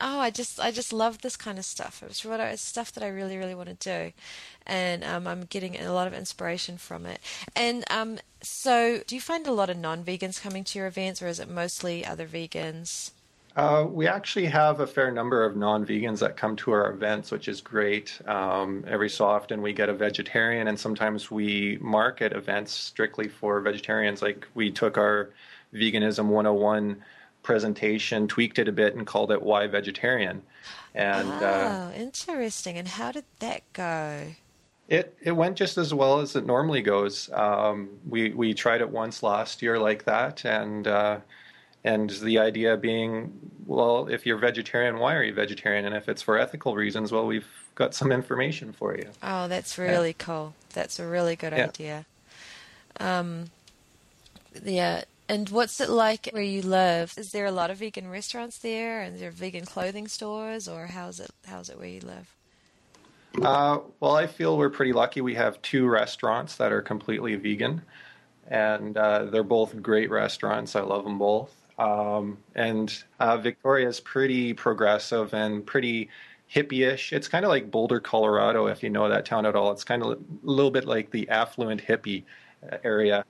[0.00, 2.02] Oh, I just I just love this kind of stuff.
[2.04, 4.12] It's what it's stuff that I really really want to do,
[4.66, 7.20] and um, I'm getting a lot of inspiration from it.
[7.54, 11.26] And um, so, do you find a lot of non-vegans coming to your events, or
[11.26, 13.10] is it mostly other vegans?
[13.56, 17.46] Uh, we actually have a fair number of non-vegans that come to our events, which
[17.46, 18.20] is great.
[18.26, 23.60] Um, every so often we get a vegetarian, and sometimes we market events strictly for
[23.60, 24.22] vegetarians.
[24.22, 25.30] Like we took our
[25.72, 27.02] veganism 101
[27.44, 30.42] presentation, tweaked it a bit, and called it "Why Vegetarian."
[30.94, 32.76] And oh, uh, interesting.
[32.76, 34.34] And how did that go?
[34.88, 37.30] It it went just as well as it normally goes.
[37.32, 41.20] Um, we we tried it once last year like that, and uh,
[41.84, 43.32] and the idea being,
[43.66, 45.84] well, if you're vegetarian, why are you vegetarian?
[45.84, 49.08] And if it's for ethical reasons, well, we've got some information for you.
[49.22, 50.24] Oh, that's really yeah.
[50.24, 50.54] cool.
[50.72, 51.64] That's a really good yeah.
[51.64, 52.06] idea.
[53.00, 53.50] Um,
[54.64, 55.04] yeah.
[55.28, 57.14] And what's it like where you live?
[57.16, 61.20] Is there a lot of vegan restaurants there, and there vegan clothing stores, or how's
[61.20, 61.30] it?
[61.46, 62.34] How's it where you live?
[63.42, 65.20] Uh, well, I feel we're pretty lucky.
[65.20, 67.82] We have two restaurants that are completely vegan,
[68.48, 70.76] and uh, they're both great restaurants.
[70.76, 71.52] I love them both.
[71.78, 76.10] Um, and uh, Victoria is pretty progressive and pretty
[76.54, 77.12] hippie-ish.
[77.12, 79.72] It's kind of like Boulder, Colorado, if you know that town at all.
[79.72, 82.22] It's kind of a little bit like the affluent hippie
[82.70, 83.24] uh, area,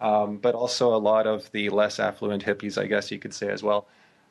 [0.00, 3.48] um, but also a lot of the less affluent hippies, I guess you could say
[3.50, 3.86] as well.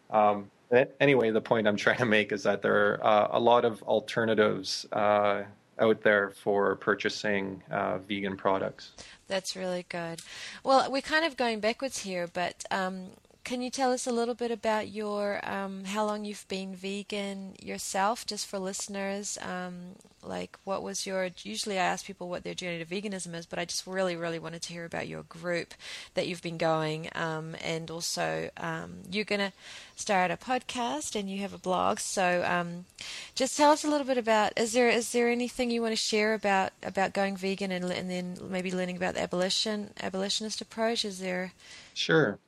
[0.10, 0.52] Um,
[1.00, 3.82] anyway, the point I'm trying to make is that there are uh, a lot of
[3.84, 5.44] alternatives uh,
[5.80, 8.92] out there for purchasing uh, vegan products.
[9.28, 10.22] That's really good.
[10.64, 13.08] Well, we're kind of going backwards here, but um,
[13.44, 17.56] can you tell us a little bit about your um, how long you've been vegan
[17.62, 19.38] yourself, just for listeners?
[19.42, 21.30] Um, like, what was your?
[21.44, 24.40] Usually, I ask people what their journey to veganism is, but I just really, really
[24.40, 25.74] wanted to hear about your group
[26.14, 29.52] that you've been going, um, and also um, you're gonna
[29.98, 32.00] start a podcast and you have a blog.
[32.00, 32.86] So, um,
[33.36, 34.54] just tell us a little bit about.
[34.58, 38.10] Is there is there anything you want to share about about going vegan and, and
[38.10, 41.04] then maybe learning about the abolition abolitionist approach?
[41.04, 41.52] Is there?
[41.94, 42.40] Sure.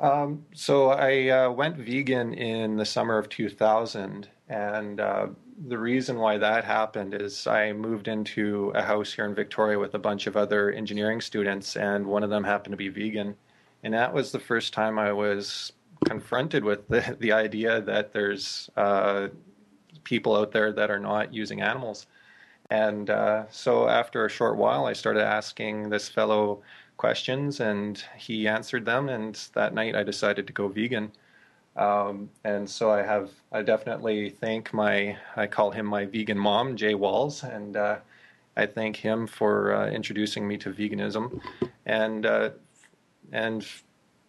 [0.00, 5.26] Um, so I uh, went vegan in the summer of 2000, and uh,
[5.66, 9.94] the reason why that happened is I moved into a house here in Victoria with
[9.94, 13.36] a bunch of other engineering students, and one of them happened to be vegan.
[13.82, 15.72] and that was the first time I was
[16.04, 19.28] confronted with the the idea that there's uh,
[20.04, 22.06] people out there that are not using animals.
[22.70, 26.62] And uh, so after a short while, I started asking this fellow
[26.98, 29.08] questions, and he answered them.
[29.08, 31.12] And that night, I decided to go vegan.
[31.76, 36.76] Um, and so I have, I definitely thank my, I call him my vegan mom,
[36.76, 37.98] Jay Walls, and uh,
[38.56, 41.40] I thank him for uh, introducing me to veganism.
[41.86, 42.50] And uh,
[43.32, 43.64] and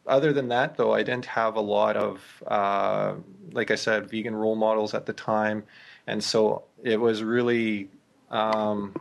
[0.05, 3.13] other than that, though, I didn't have a lot of, uh,
[3.51, 5.63] like I said, vegan role models at the time,
[6.05, 7.89] and so it was really,
[8.29, 8.93] um,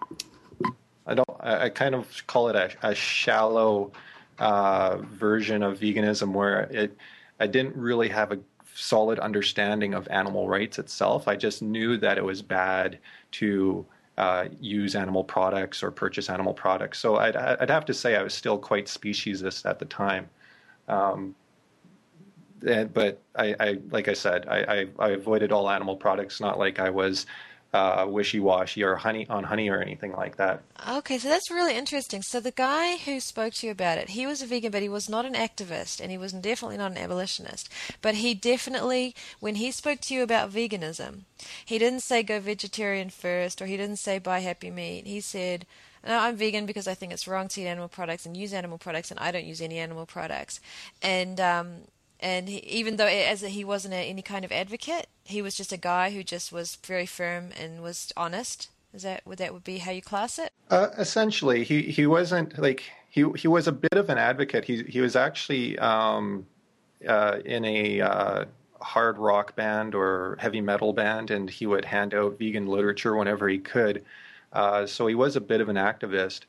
[1.08, 3.90] I don't, I, I, kind of call it a, a shallow
[4.38, 6.96] uh, version of veganism where it
[7.40, 8.38] I didn't really have a
[8.74, 11.26] solid understanding of animal rights itself.
[11.26, 12.98] I just knew that it was bad
[13.32, 16.98] to uh, use animal products or purchase animal products.
[16.98, 20.28] So I'd, I'd, have to say I was still quite speciesist at the time.
[20.88, 21.34] Um,
[22.66, 26.40] and, but I, I, like I said, I, I, I, avoided all animal products.
[26.40, 27.26] Not like I was
[27.72, 30.62] uh, wishy-washy or honey on honey or anything like that.
[30.88, 32.22] Okay, so that's really interesting.
[32.22, 34.88] So the guy who spoke to you about it, he was a vegan, but he
[34.88, 37.68] was not an activist, and he was definitely not an abolitionist.
[38.00, 41.22] But he definitely, when he spoke to you about veganism,
[41.64, 45.06] he didn't say go vegetarian first, or he didn't say buy happy meat.
[45.06, 45.66] He said.
[46.06, 48.78] No, I'm vegan because I think it's wrong to eat animal products and use animal
[48.78, 50.60] products, and I don't use any animal products.
[51.02, 51.68] And um,
[52.20, 55.54] and he, even though as a, he wasn't a, any kind of advocate, he was
[55.54, 58.70] just a guy who just was very firm and was honest.
[58.94, 60.52] Is that would that would be how you class it?
[60.70, 64.64] Uh, essentially, he he wasn't like he he was a bit of an advocate.
[64.64, 66.46] He he was actually um,
[67.06, 68.44] uh, in a uh,
[68.80, 73.48] hard rock band or heavy metal band, and he would hand out vegan literature whenever
[73.48, 74.04] he could.
[74.52, 76.40] Uh, so he was a bit of an activist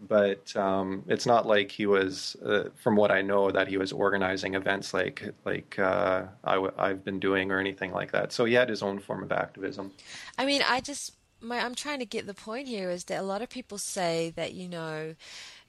[0.00, 3.92] but um, it's not like he was, uh, from what I know, that he was
[3.92, 8.32] organizing events like like uh, i w- I've been doing or anything like that.
[8.32, 9.92] So he had his own form of activism.
[10.38, 13.22] I mean, I just my, I'm trying to get the point here is that a
[13.22, 15.14] lot of people say that you know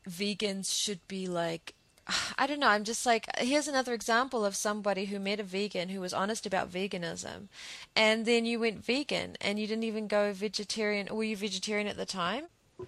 [0.08, 1.74] vegans should be like
[2.38, 2.68] I don't know.
[2.68, 6.46] I'm just like, here's another example of somebody who met a vegan who was honest
[6.46, 7.48] about veganism,
[7.96, 11.08] and then you went vegan and you didn't even go vegetarian.
[11.12, 12.46] Were you vegetarian at the time?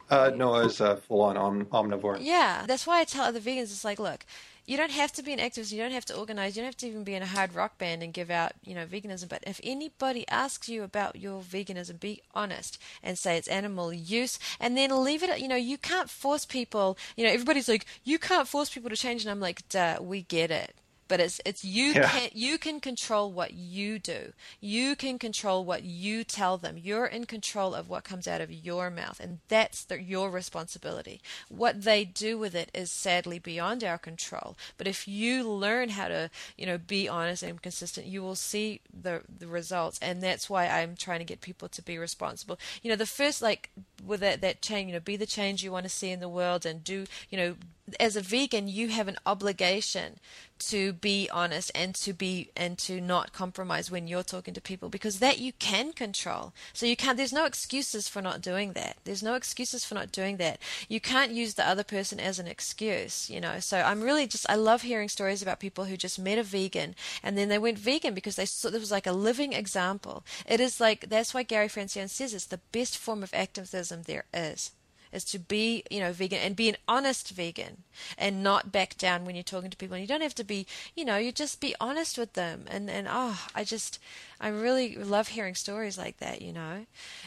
[0.10, 2.18] Uh, no, I was uh, full on om- omnivore.
[2.22, 4.26] Yeah, that's why I tell other vegans, it's like, look,
[4.66, 6.78] you don't have to be an activist, you don't have to organize, you don't have
[6.78, 9.28] to even be in a hard rock band and give out, you know, veganism.
[9.28, 14.38] But if anybody asks you about your veganism, be honest and say it's animal use,
[14.60, 15.40] and then leave it.
[15.40, 16.98] You know, you can't force people.
[17.16, 20.22] You know, everybody's like, you can't force people to change, and I'm like, duh, we
[20.22, 20.76] get it
[21.12, 22.08] but it's it's you yeah.
[22.08, 24.32] can you can control what you do.
[24.62, 26.78] You can control what you tell them.
[26.78, 31.20] You're in control of what comes out of your mouth, and that's the, your responsibility.
[31.50, 34.56] What they do with it is sadly beyond our control.
[34.78, 38.80] But if you learn how to, you know, be honest and consistent, you will see
[38.90, 42.58] the the results, and that's why I'm trying to get people to be responsible.
[42.84, 43.70] You know, the first like
[44.02, 46.30] with that that change, you know, be the change you want to see in the
[46.30, 47.56] world, and do you know
[48.00, 50.20] as a vegan, you have an obligation
[50.62, 54.90] to be honest and to be and to not compromise when you're talking to people
[54.90, 56.54] because that you can control.
[56.74, 57.18] So you can't.
[57.18, 58.98] There's no excuses for not doing that.
[59.04, 60.60] There's no excuses for not doing that.
[60.88, 63.30] You can't use the other person as an excuse.
[63.30, 63.60] You know.
[63.60, 64.50] So I'm really just.
[64.50, 67.80] I love hearing stories about people who just met a vegan and then they went
[67.80, 70.24] vegan because they saw there was like a living example.
[70.48, 74.26] It is like that's why Gary Francione says it's the best form of activism there
[74.34, 74.72] is
[75.12, 77.84] is to be, you know, vegan and be an honest vegan
[78.18, 79.96] and not back down when you're talking to people.
[79.96, 82.66] And you don't have to be, you know, you just be honest with them.
[82.70, 84.00] And, and oh, I just,
[84.40, 86.86] I really love hearing stories like that, you know.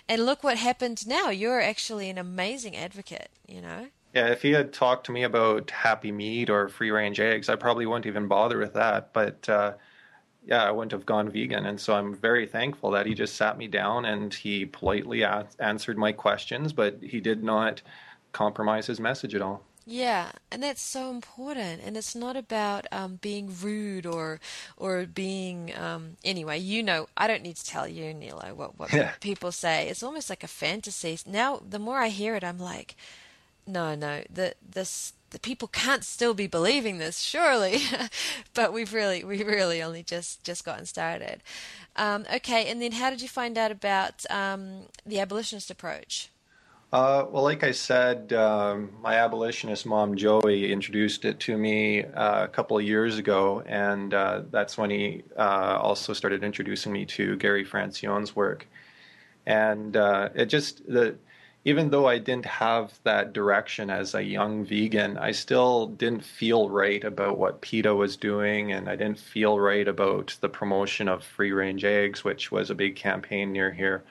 [0.08, 1.30] And look what happened now.
[1.30, 3.88] You're actually an amazing advocate, you know.
[4.14, 7.56] Yeah, if he had talked to me about happy meat or free range eggs, I
[7.56, 9.12] probably wouldn't even bother with that.
[9.12, 9.72] But, uh,
[10.46, 11.66] yeah, I wouldn't have gone vegan.
[11.66, 15.46] And so I'm very thankful that he just sat me down and he politely a-
[15.58, 17.82] answered my questions, but he did not
[18.32, 19.62] compromise his message at all.
[19.86, 21.82] Yeah, and that's so important.
[21.84, 24.40] And it's not about um, being rude or
[24.78, 26.58] or being um, anyway.
[26.58, 29.12] You know, I don't need to tell you, Nilo, what what yeah.
[29.20, 29.88] people say.
[29.88, 31.18] It's almost like a fantasy.
[31.26, 32.96] Now, the more I hear it, I'm like,
[33.66, 37.80] no, no, the this the people can't still be believing this, surely.
[38.54, 41.42] but we've really, we really only just just gotten started.
[41.96, 46.30] Um, okay, and then how did you find out about um, the abolitionist approach?
[46.92, 52.44] Uh, well, like I said, um, my abolitionist mom Joey introduced it to me uh,
[52.44, 57.04] a couple of years ago, and uh, that's when he uh, also started introducing me
[57.06, 58.68] to Gary Francione's work.
[59.46, 61.16] And uh, it just the
[61.66, 66.68] even though I didn't have that direction as a young vegan, I still didn't feel
[66.68, 71.24] right about what PETA was doing, and I didn't feel right about the promotion of
[71.24, 74.04] free range eggs, which was a big campaign near here.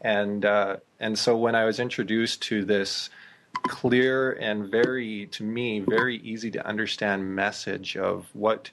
[0.00, 3.10] And uh, and so when I was introduced to this
[3.64, 8.70] clear and very, to me, very easy to understand message of what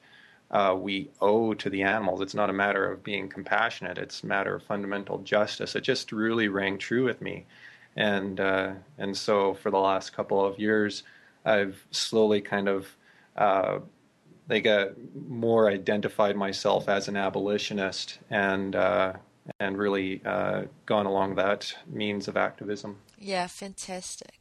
[0.51, 2.21] uh, we owe to the animals.
[2.21, 5.75] It's not a matter of being compassionate; it's a matter of fundamental justice.
[5.75, 7.47] It just really rang true with me
[7.97, 11.03] and uh, and so for the last couple of years,
[11.43, 12.87] I've slowly kind of
[13.35, 13.79] uh,
[14.47, 14.89] got
[15.27, 19.13] more identified myself as an abolitionist and uh,
[19.59, 22.97] and really uh, gone along that means of activism.
[23.19, 24.39] Yeah, fantastic.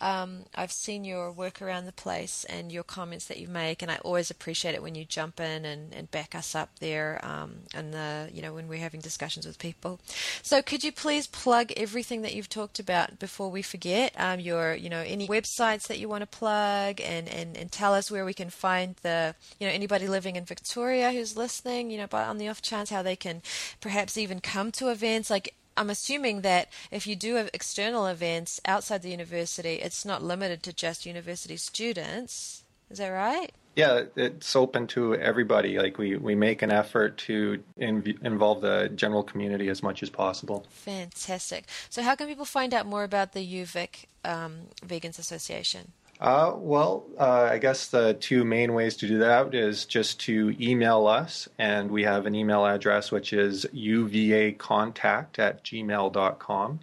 [0.00, 3.90] Um, I've seen your work around the place and your comments that you make, and
[3.90, 7.60] I always appreciate it when you jump in and, and back us up there, um,
[7.74, 9.98] and the you know when we're having discussions with people.
[10.42, 14.12] So, could you please plug everything that you've talked about before we forget?
[14.16, 17.94] Um, your you know any websites that you want to plug, and, and and tell
[17.94, 21.98] us where we can find the you know anybody living in Victoria who's listening, you
[21.98, 23.42] know, but on the off chance how they can
[23.80, 28.60] perhaps even come to events like I'm assuming that if you do have external events
[28.64, 32.64] outside the university, it's not limited to just university students.
[32.90, 33.52] Is that right?
[33.76, 35.78] Yeah, it's open to everybody.
[35.78, 40.10] Like we, we make an effort to inv- involve the general community as much as
[40.10, 40.66] possible.
[40.68, 41.66] Fantastic.
[41.88, 45.92] So, how can people find out more about the UVic um, Vegans Association?
[46.20, 50.54] Uh, well, uh, I guess the two main ways to do that is just to
[50.60, 56.80] email us, and we have an email address which is uvacontact at gmail.com.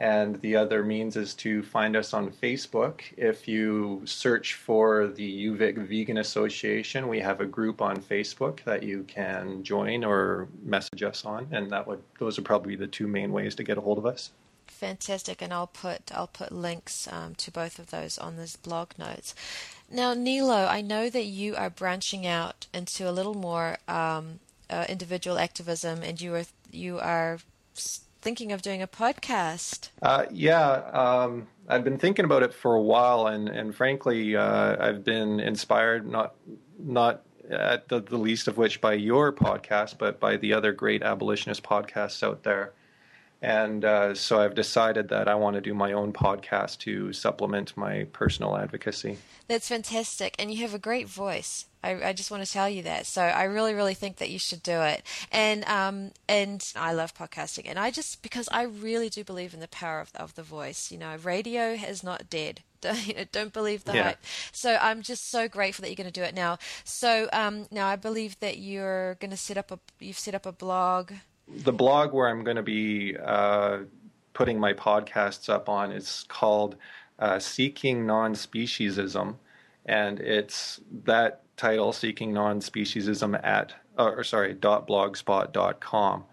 [0.00, 3.00] And the other means is to find us on Facebook.
[3.16, 8.84] If you search for the UVic Vegan Association, we have a group on Facebook that
[8.84, 12.90] you can join or message us on, and that would those would probably be the
[12.90, 14.30] two main ways to get a hold of us
[14.78, 18.90] fantastic, and I'll put I'll put links um, to both of those on this blog
[18.98, 19.34] notes.
[19.90, 24.84] Now, Nilo, I know that you are branching out into a little more um, uh,
[24.88, 27.38] individual activism, and you are you are
[27.74, 29.88] thinking of doing a podcast.
[30.02, 34.76] Uh, yeah, um, I've been thinking about it for a while, and and frankly, uh,
[34.78, 36.34] I've been inspired not
[36.78, 41.02] not at the, the least of which by your podcast, but by the other great
[41.02, 42.72] abolitionist podcasts out there.
[43.40, 47.76] And uh, so I've decided that I want to do my own podcast to supplement
[47.76, 49.18] my personal advocacy.
[49.46, 50.34] That's fantastic.
[50.38, 51.66] And you have a great voice.
[51.82, 53.06] I, I, just want to tell you that.
[53.06, 55.04] So I really, really think that you should do it.
[55.30, 57.66] And um, and I love podcasting.
[57.66, 60.90] And I just because I really do believe in the power of, of the voice.
[60.90, 62.62] You know, radio is not dead.
[62.80, 64.02] Don't, don't believe the yeah.
[64.04, 64.24] hype.
[64.52, 66.58] So I'm just so grateful that you're going to do it now.
[66.84, 70.46] So um, now I believe that you're going to set up a you've set up
[70.46, 71.10] a blog
[71.56, 73.78] the blog where I'm going to be uh,
[74.32, 76.76] putting my podcasts up on is called
[77.18, 79.36] uh, Seeking Non Speciesism.
[79.86, 86.24] And it's that title, Seeking Non Speciesism, at, or sorry, .blogspot.com.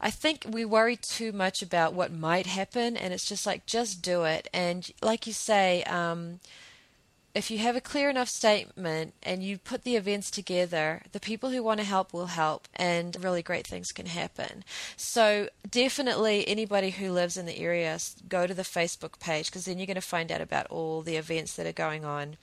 [0.00, 4.02] I think we worry too much about what might happen, and it's just like, just
[4.02, 4.48] do it.
[4.52, 6.40] And like you say, um,
[7.38, 11.50] if you have a clear enough statement and you put the events together, the people
[11.50, 14.64] who want to help will help and really great things can happen.
[14.96, 17.96] So, definitely anybody who lives in the area,
[18.28, 21.16] go to the Facebook page because then you're going to find out about all the
[21.16, 22.38] events that are going on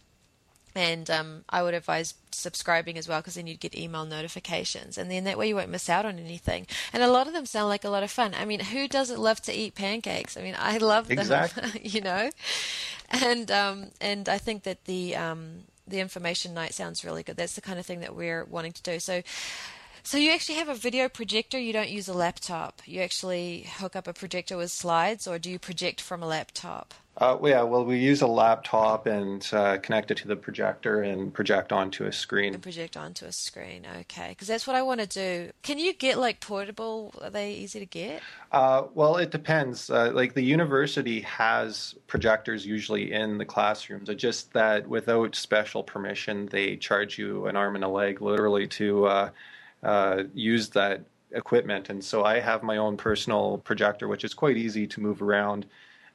[0.75, 5.09] and um, I would advise subscribing as well because then you'd get email notifications, and
[5.09, 6.67] then that way you won't miss out on anything.
[6.91, 8.35] And a lot of them sound like a lot of fun.
[8.37, 10.35] I mean, who doesn't love to eat pancakes?
[10.35, 11.81] I mean, I love them, exactly.
[11.83, 12.29] you know.
[13.09, 17.37] And um, and I think that the um, the information night sounds really good.
[17.37, 18.99] That's the kind of thing that we're wanting to do.
[18.99, 19.21] So,
[20.03, 21.57] so you actually have a video projector.
[21.57, 22.81] You don't use a laptop.
[22.85, 26.93] You actually hook up a projector with slides, or do you project from a laptop?
[27.17, 31.33] Uh, yeah, well, we use a laptop and uh, connect it to the projector and
[31.33, 32.53] project onto a screen.
[32.53, 34.29] And project onto a screen, okay.
[34.29, 35.51] Because that's what I want to do.
[35.61, 37.13] Can you get like portable?
[37.21, 38.21] Are they easy to get?
[38.51, 39.89] Uh, well, it depends.
[39.89, 44.09] Uh, like the university has projectors usually in the classrooms.
[44.09, 48.67] It's just that without special permission, they charge you an arm and a leg, literally,
[48.67, 49.29] to uh,
[49.83, 51.89] uh, use that equipment.
[51.89, 55.65] And so I have my own personal projector, which is quite easy to move around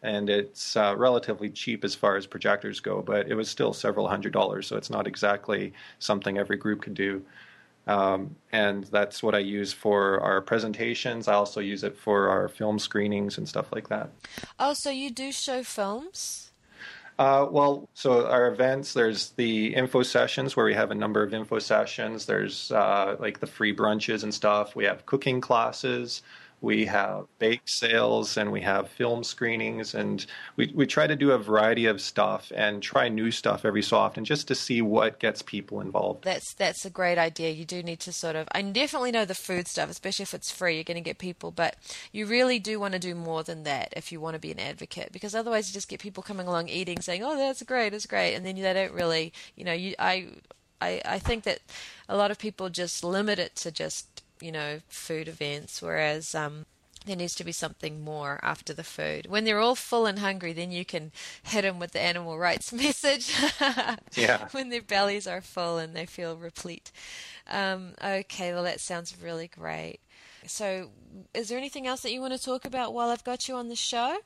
[0.02, 4.08] and it's uh, relatively cheap as far as projectors go, but it was still several
[4.08, 7.22] hundred dollars, so it's not exactly something every group can do.
[7.86, 11.28] Um, and that's what I use for our presentations.
[11.28, 14.10] I also use it for our film screenings and stuff like that.
[14.58, 16.52] Oh, so you do show films?
[17.18, 21.34] Uh, well, so our events, there's the info sessions where we have a number of
[21.34, 22.24] info sessions.
[22.24, 24.74] There's uh, like the free brunches and stuff.
[24.74, 26.22] We have cooking classes
[26.60, 31.32] we have bake sales and we have film screenings and we, we try to do
[31.32, 35.18] a variety of stuff and try new stuff every so often just to see what
[35.18, 36.24] gets people involved.
[36.24, 37.50] That's that's a great idea.
[37.50, 40.50] You do need to sort of i definitely know the food stuff especially if it's
[40.50, 41.76] free you're going to get people but
[42.12, 44.60] you really do want to do more than that if you want to be an
[44.60, 48.06] advocate because otherwise you just get people coming along eating saying oh that's great it's
[48.06, 50.26] great and then they don't really you know you i
[50.82, 51.60] I, I think that
[52.08, 56.66] a lot of people just limit it to just you know, food events, whereas um,
[57.06, 59.26] there needs to be something more after the food.
[59.26, 61.12] When they're all full and hungry, then you can
[61.42, 63.34] hit them with the animal rights message.
[64.14, 64.48] yeah.
[64.52, 66.92] When their bellies are full and they feel replete.
[67.48, 70.00] Um, okay, well, that sounds really great.
[70.46, 70.90] So,
[71.34, 73.68] is there anything else that you want to talk about while I've got you on
[73.68, 74.18] the show?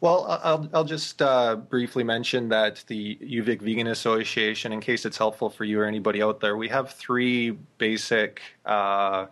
[0.00, 5.18] Well, I'll, I'll just uh, briefly mention that the UVic Vegan Association, in case it's
[5.18, 9.26] helpful for you or anybody out there, we have three basic uh,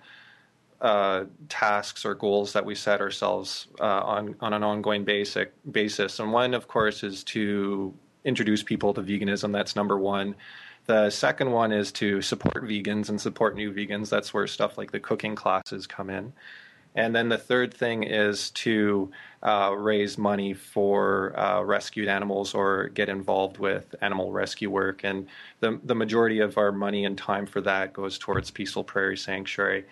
[0.81, 6.21] uh, tasks or goals that we set ourselves uh, on on an ongoing basic basis.
[6.21, 9.53] And one, of course, is to introduce people to veganism.
[9.53, 10.35] That's number one.
[10.87, 14.09] The second one is to support vegans and support new vegans.
[14.09, 16.33] That's where stuff like the cooking classes come in.
[16.95, 19.11] And then the third thing is to
[19.43, 25.05] uh, raise money for uh, rescued animals or get involved with animal rescue work.
[25.05, 25.29] And
[25.61, 29.85] the the majority of our money and time for that goes towards Peaceful Prairie Sanctuary.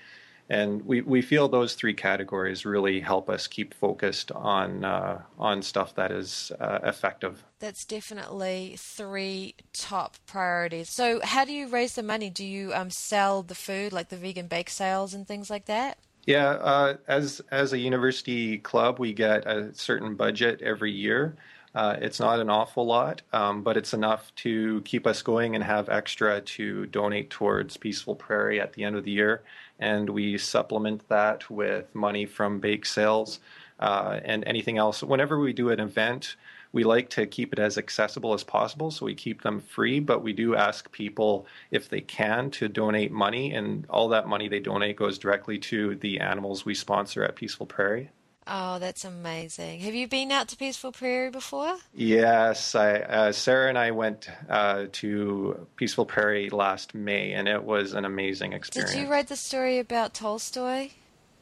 [0.48, 5.62] And we, we feel those three categories really help us keep focused on uh, on
[5.62, 7.42] stuff that is uh, effective.
[7.58, 10.88] That's definitely three top priorities.
[10.88, 12.30] So, how do you raise the money?
[12.30, 15.98] Do you um, sell the food, like the vegan bake sales and things like that?
[16.26, 21.36] Yeah, uh, as as a university club, we get a certain budget every year.
[21.74, 25.62] Uh, it's not an awful lot, um, but it's enough to keep us going and
[25.62, 29.42] have extra to donate towards Peaceful Prairie at the end of the year
[29.78, 33.40] and we supplement that with money from bake sales
[33.80, 35.02] uh, and anything else.
[35.02, 36.36] Whenever we do an event,
[36.72, 40.22] we like to keep it as accessible as possible, so we keep them free, but
[40.22, 44.60] we do ask people if they can to donate money, and all that money they
[44.60, 48.10] donate goes directly to the animals we sponsor at Peaceful Prairie.
[48.48, 49.80] Oh, that's amazing.
[49.80, 51.76] Have you been out to Peaceful Prairie before?
[51.92, 57.64] Yes, I, uh, Sarah and I went uh, to Peaceful Prairie last May, and it
[57.64, 58.92] was an amazing experience.
[58.92, 60.90] Did you read the story about Tolstoy?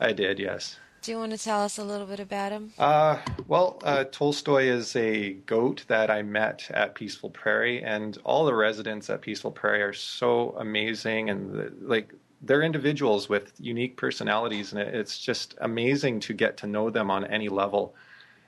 [0.01, 0.79] I did, yes.
[1.03, 2.73] Do you want to tell us a little bit about him?
[2.79, 8.47] Uh, well, uh, Tolstoy is a goat that I met at Peaceful Prairie, and all
[8.47, 12.15] the residents at Peaceful Prairie are so amazing, and the, like
[12.47, 17.25] they're individuals with unique personalities, and it's just amazing to get to know them on
[17.25, 17.95] any level.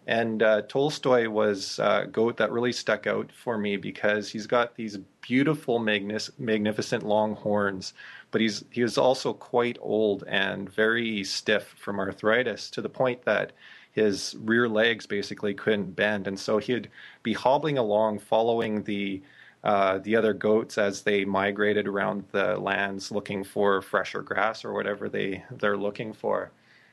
[0.07, 4.77] And uh, Tolstoy was a goat that really stuck out for me because he's got
[4.77, 7.93] these beautiful, magnificent long horns,
[8.31, 13.25] but he's he was also quite old and very stiff from arthritis to the point
[13.25, 13.53] that
[13.91, 16.89] his rear legs basically couldn't bend, and so he'd
[17.25, 19.23] be hobbling along, following the
[19.67, 24.73] uh, the other goats as they migrated around the lands looking for fresher grass or
[24.73, 26.53] whatever they they're looking for,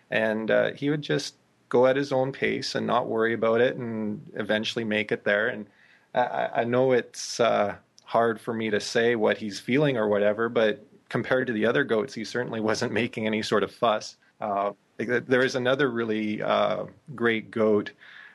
[0.10, 1.36] and uh, he would just
[1.70, 5.50] go at his own pace and not worry about it, and eventually make it there.
[5.50, 5.68] And
[6.16, 10.50] I, I know it's uh, hard for me to say what he's feeling or whatever,
[10.50, 14.18] but compared to the other goats, he certainly wasn't making any sort of fuss.
[14.42, 17.92] Uh, there is another really uh, great goat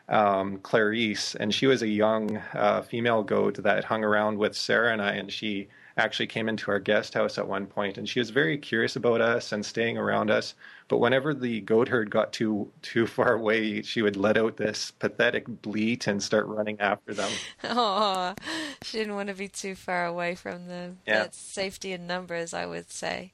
[0.09, 4.93] um, Clarice, and she was a young uh, female goat that hung around with Sarah
[4.93, 8.21] and I, and she actually came into our guest house at one point, and she
[8.21, 10.55] was very curious about us and staying around us.
[10.87, 14.93] But whenever the goat herd got too too far away, she would let out this
[14.93, 17.31] pathetic bleat and start running after them.
[17.65, 18.35] Oh,
[18.83, 20.99] she didn't want to be too far away from them.
[21.07, 21.21] Yeah.
[21.21, 23.33] That's safety in numbers, I would say.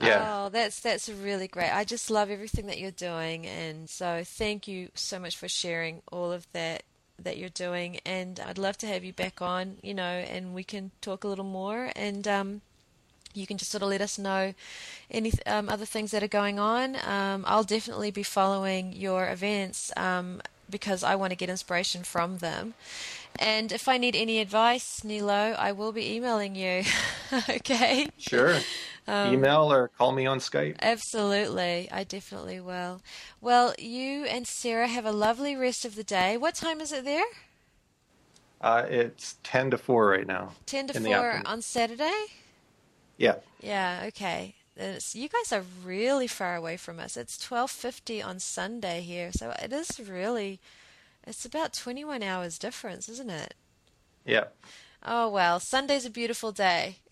[0.00, 0.24] Yeah.
[0.26, 1.70] Oh, that's that's really great.
[1.70, 6.02] I just love everything that you're doing, and so thank you so much for sharing
[6.10, 6.82] all of that
[7.18, 8.00] that you're doing.
[8.04, 11.28] And I'd love to have you back on, you know, and we can talk a
[11.28, 11.92] little more.
[11.94, 12.60] And um,
[13.34, 14.54] you can just sort of let us know
[15.10, 16.96] any um, other things that are going on.
[17.06, 22.38] Um, I'll definitely be following your events um, because I want to get inspiration from
[22.38, 22.74] them.
[23.38, 26.82] And if I need any advice, Nilo, I will be emailing you.
[27.48, 28.08] okay.
[28.18, 28.58] Sure.
[29.08, 30.76] Um, Email or call me on Skype.
[30.80, 33.02] Absolutely, I definitely will.
[33.40, 36.36] Well, you and Sarah have a lovely rest of the day.
[36.36, 37.24] What time is it there?
[38.60, 40.52] Uh, it's 10 to 4 right now.
[40.66, 42.26] 10 to 4 on Saturday?
[43.16, 43.36] Yeah.
[43.60, 44.54] Yeah, okay.
[44.76, 47.16] It's, you guys are really far away from us.
[47.16, 49.30] It's 12:50 on Sunday here.
[49.32, 50.60] So it is really
[51.26, 53.54] it's about 21 hours difference, isn't it?
[54.24, 54.44] Yeah.
[55.04, 56.96] Oh well, Sunday's a beautiful day.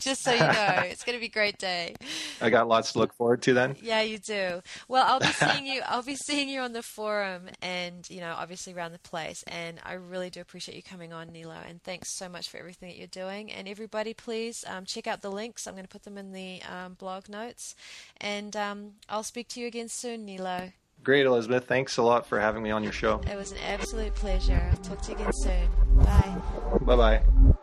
[0.00, 0.46] Just so you know,
[0.84, 1.94] it's going to be a great day.
[2.40, 3.76] I got lots to look forward to then.
[3.82, 4.62] Yeah, you do.
[4.88, 5.82] Well, I'll be seeing you.
[5.86, 9.42] I'll be seeing you on the forum, and you know, obviously around the place.
[9.48, 11.58] And I really do appreciate you coming on, Nilo.
[11.68, 13.50] And thanks so much for everything that you're doing.
[13.50, 15.66] And everybody, please um, check out the links.
[15.66, 17.74] I'm going to put them in the um, blog notes.
[18.20, 20.72] And um, I'll speak to you again soon, Nilo.
[21.04, 21.66] Great, Elizabeth.
[21.66, 23.20] Thanks a lot for having me on your show.
[23.30, 24.60] It was an absolute pleasure.
[24.70, 25.68] I'll talk to you again soon.
[26.02, 26.36] Bye.
[26.80, 27.54] Bye bye.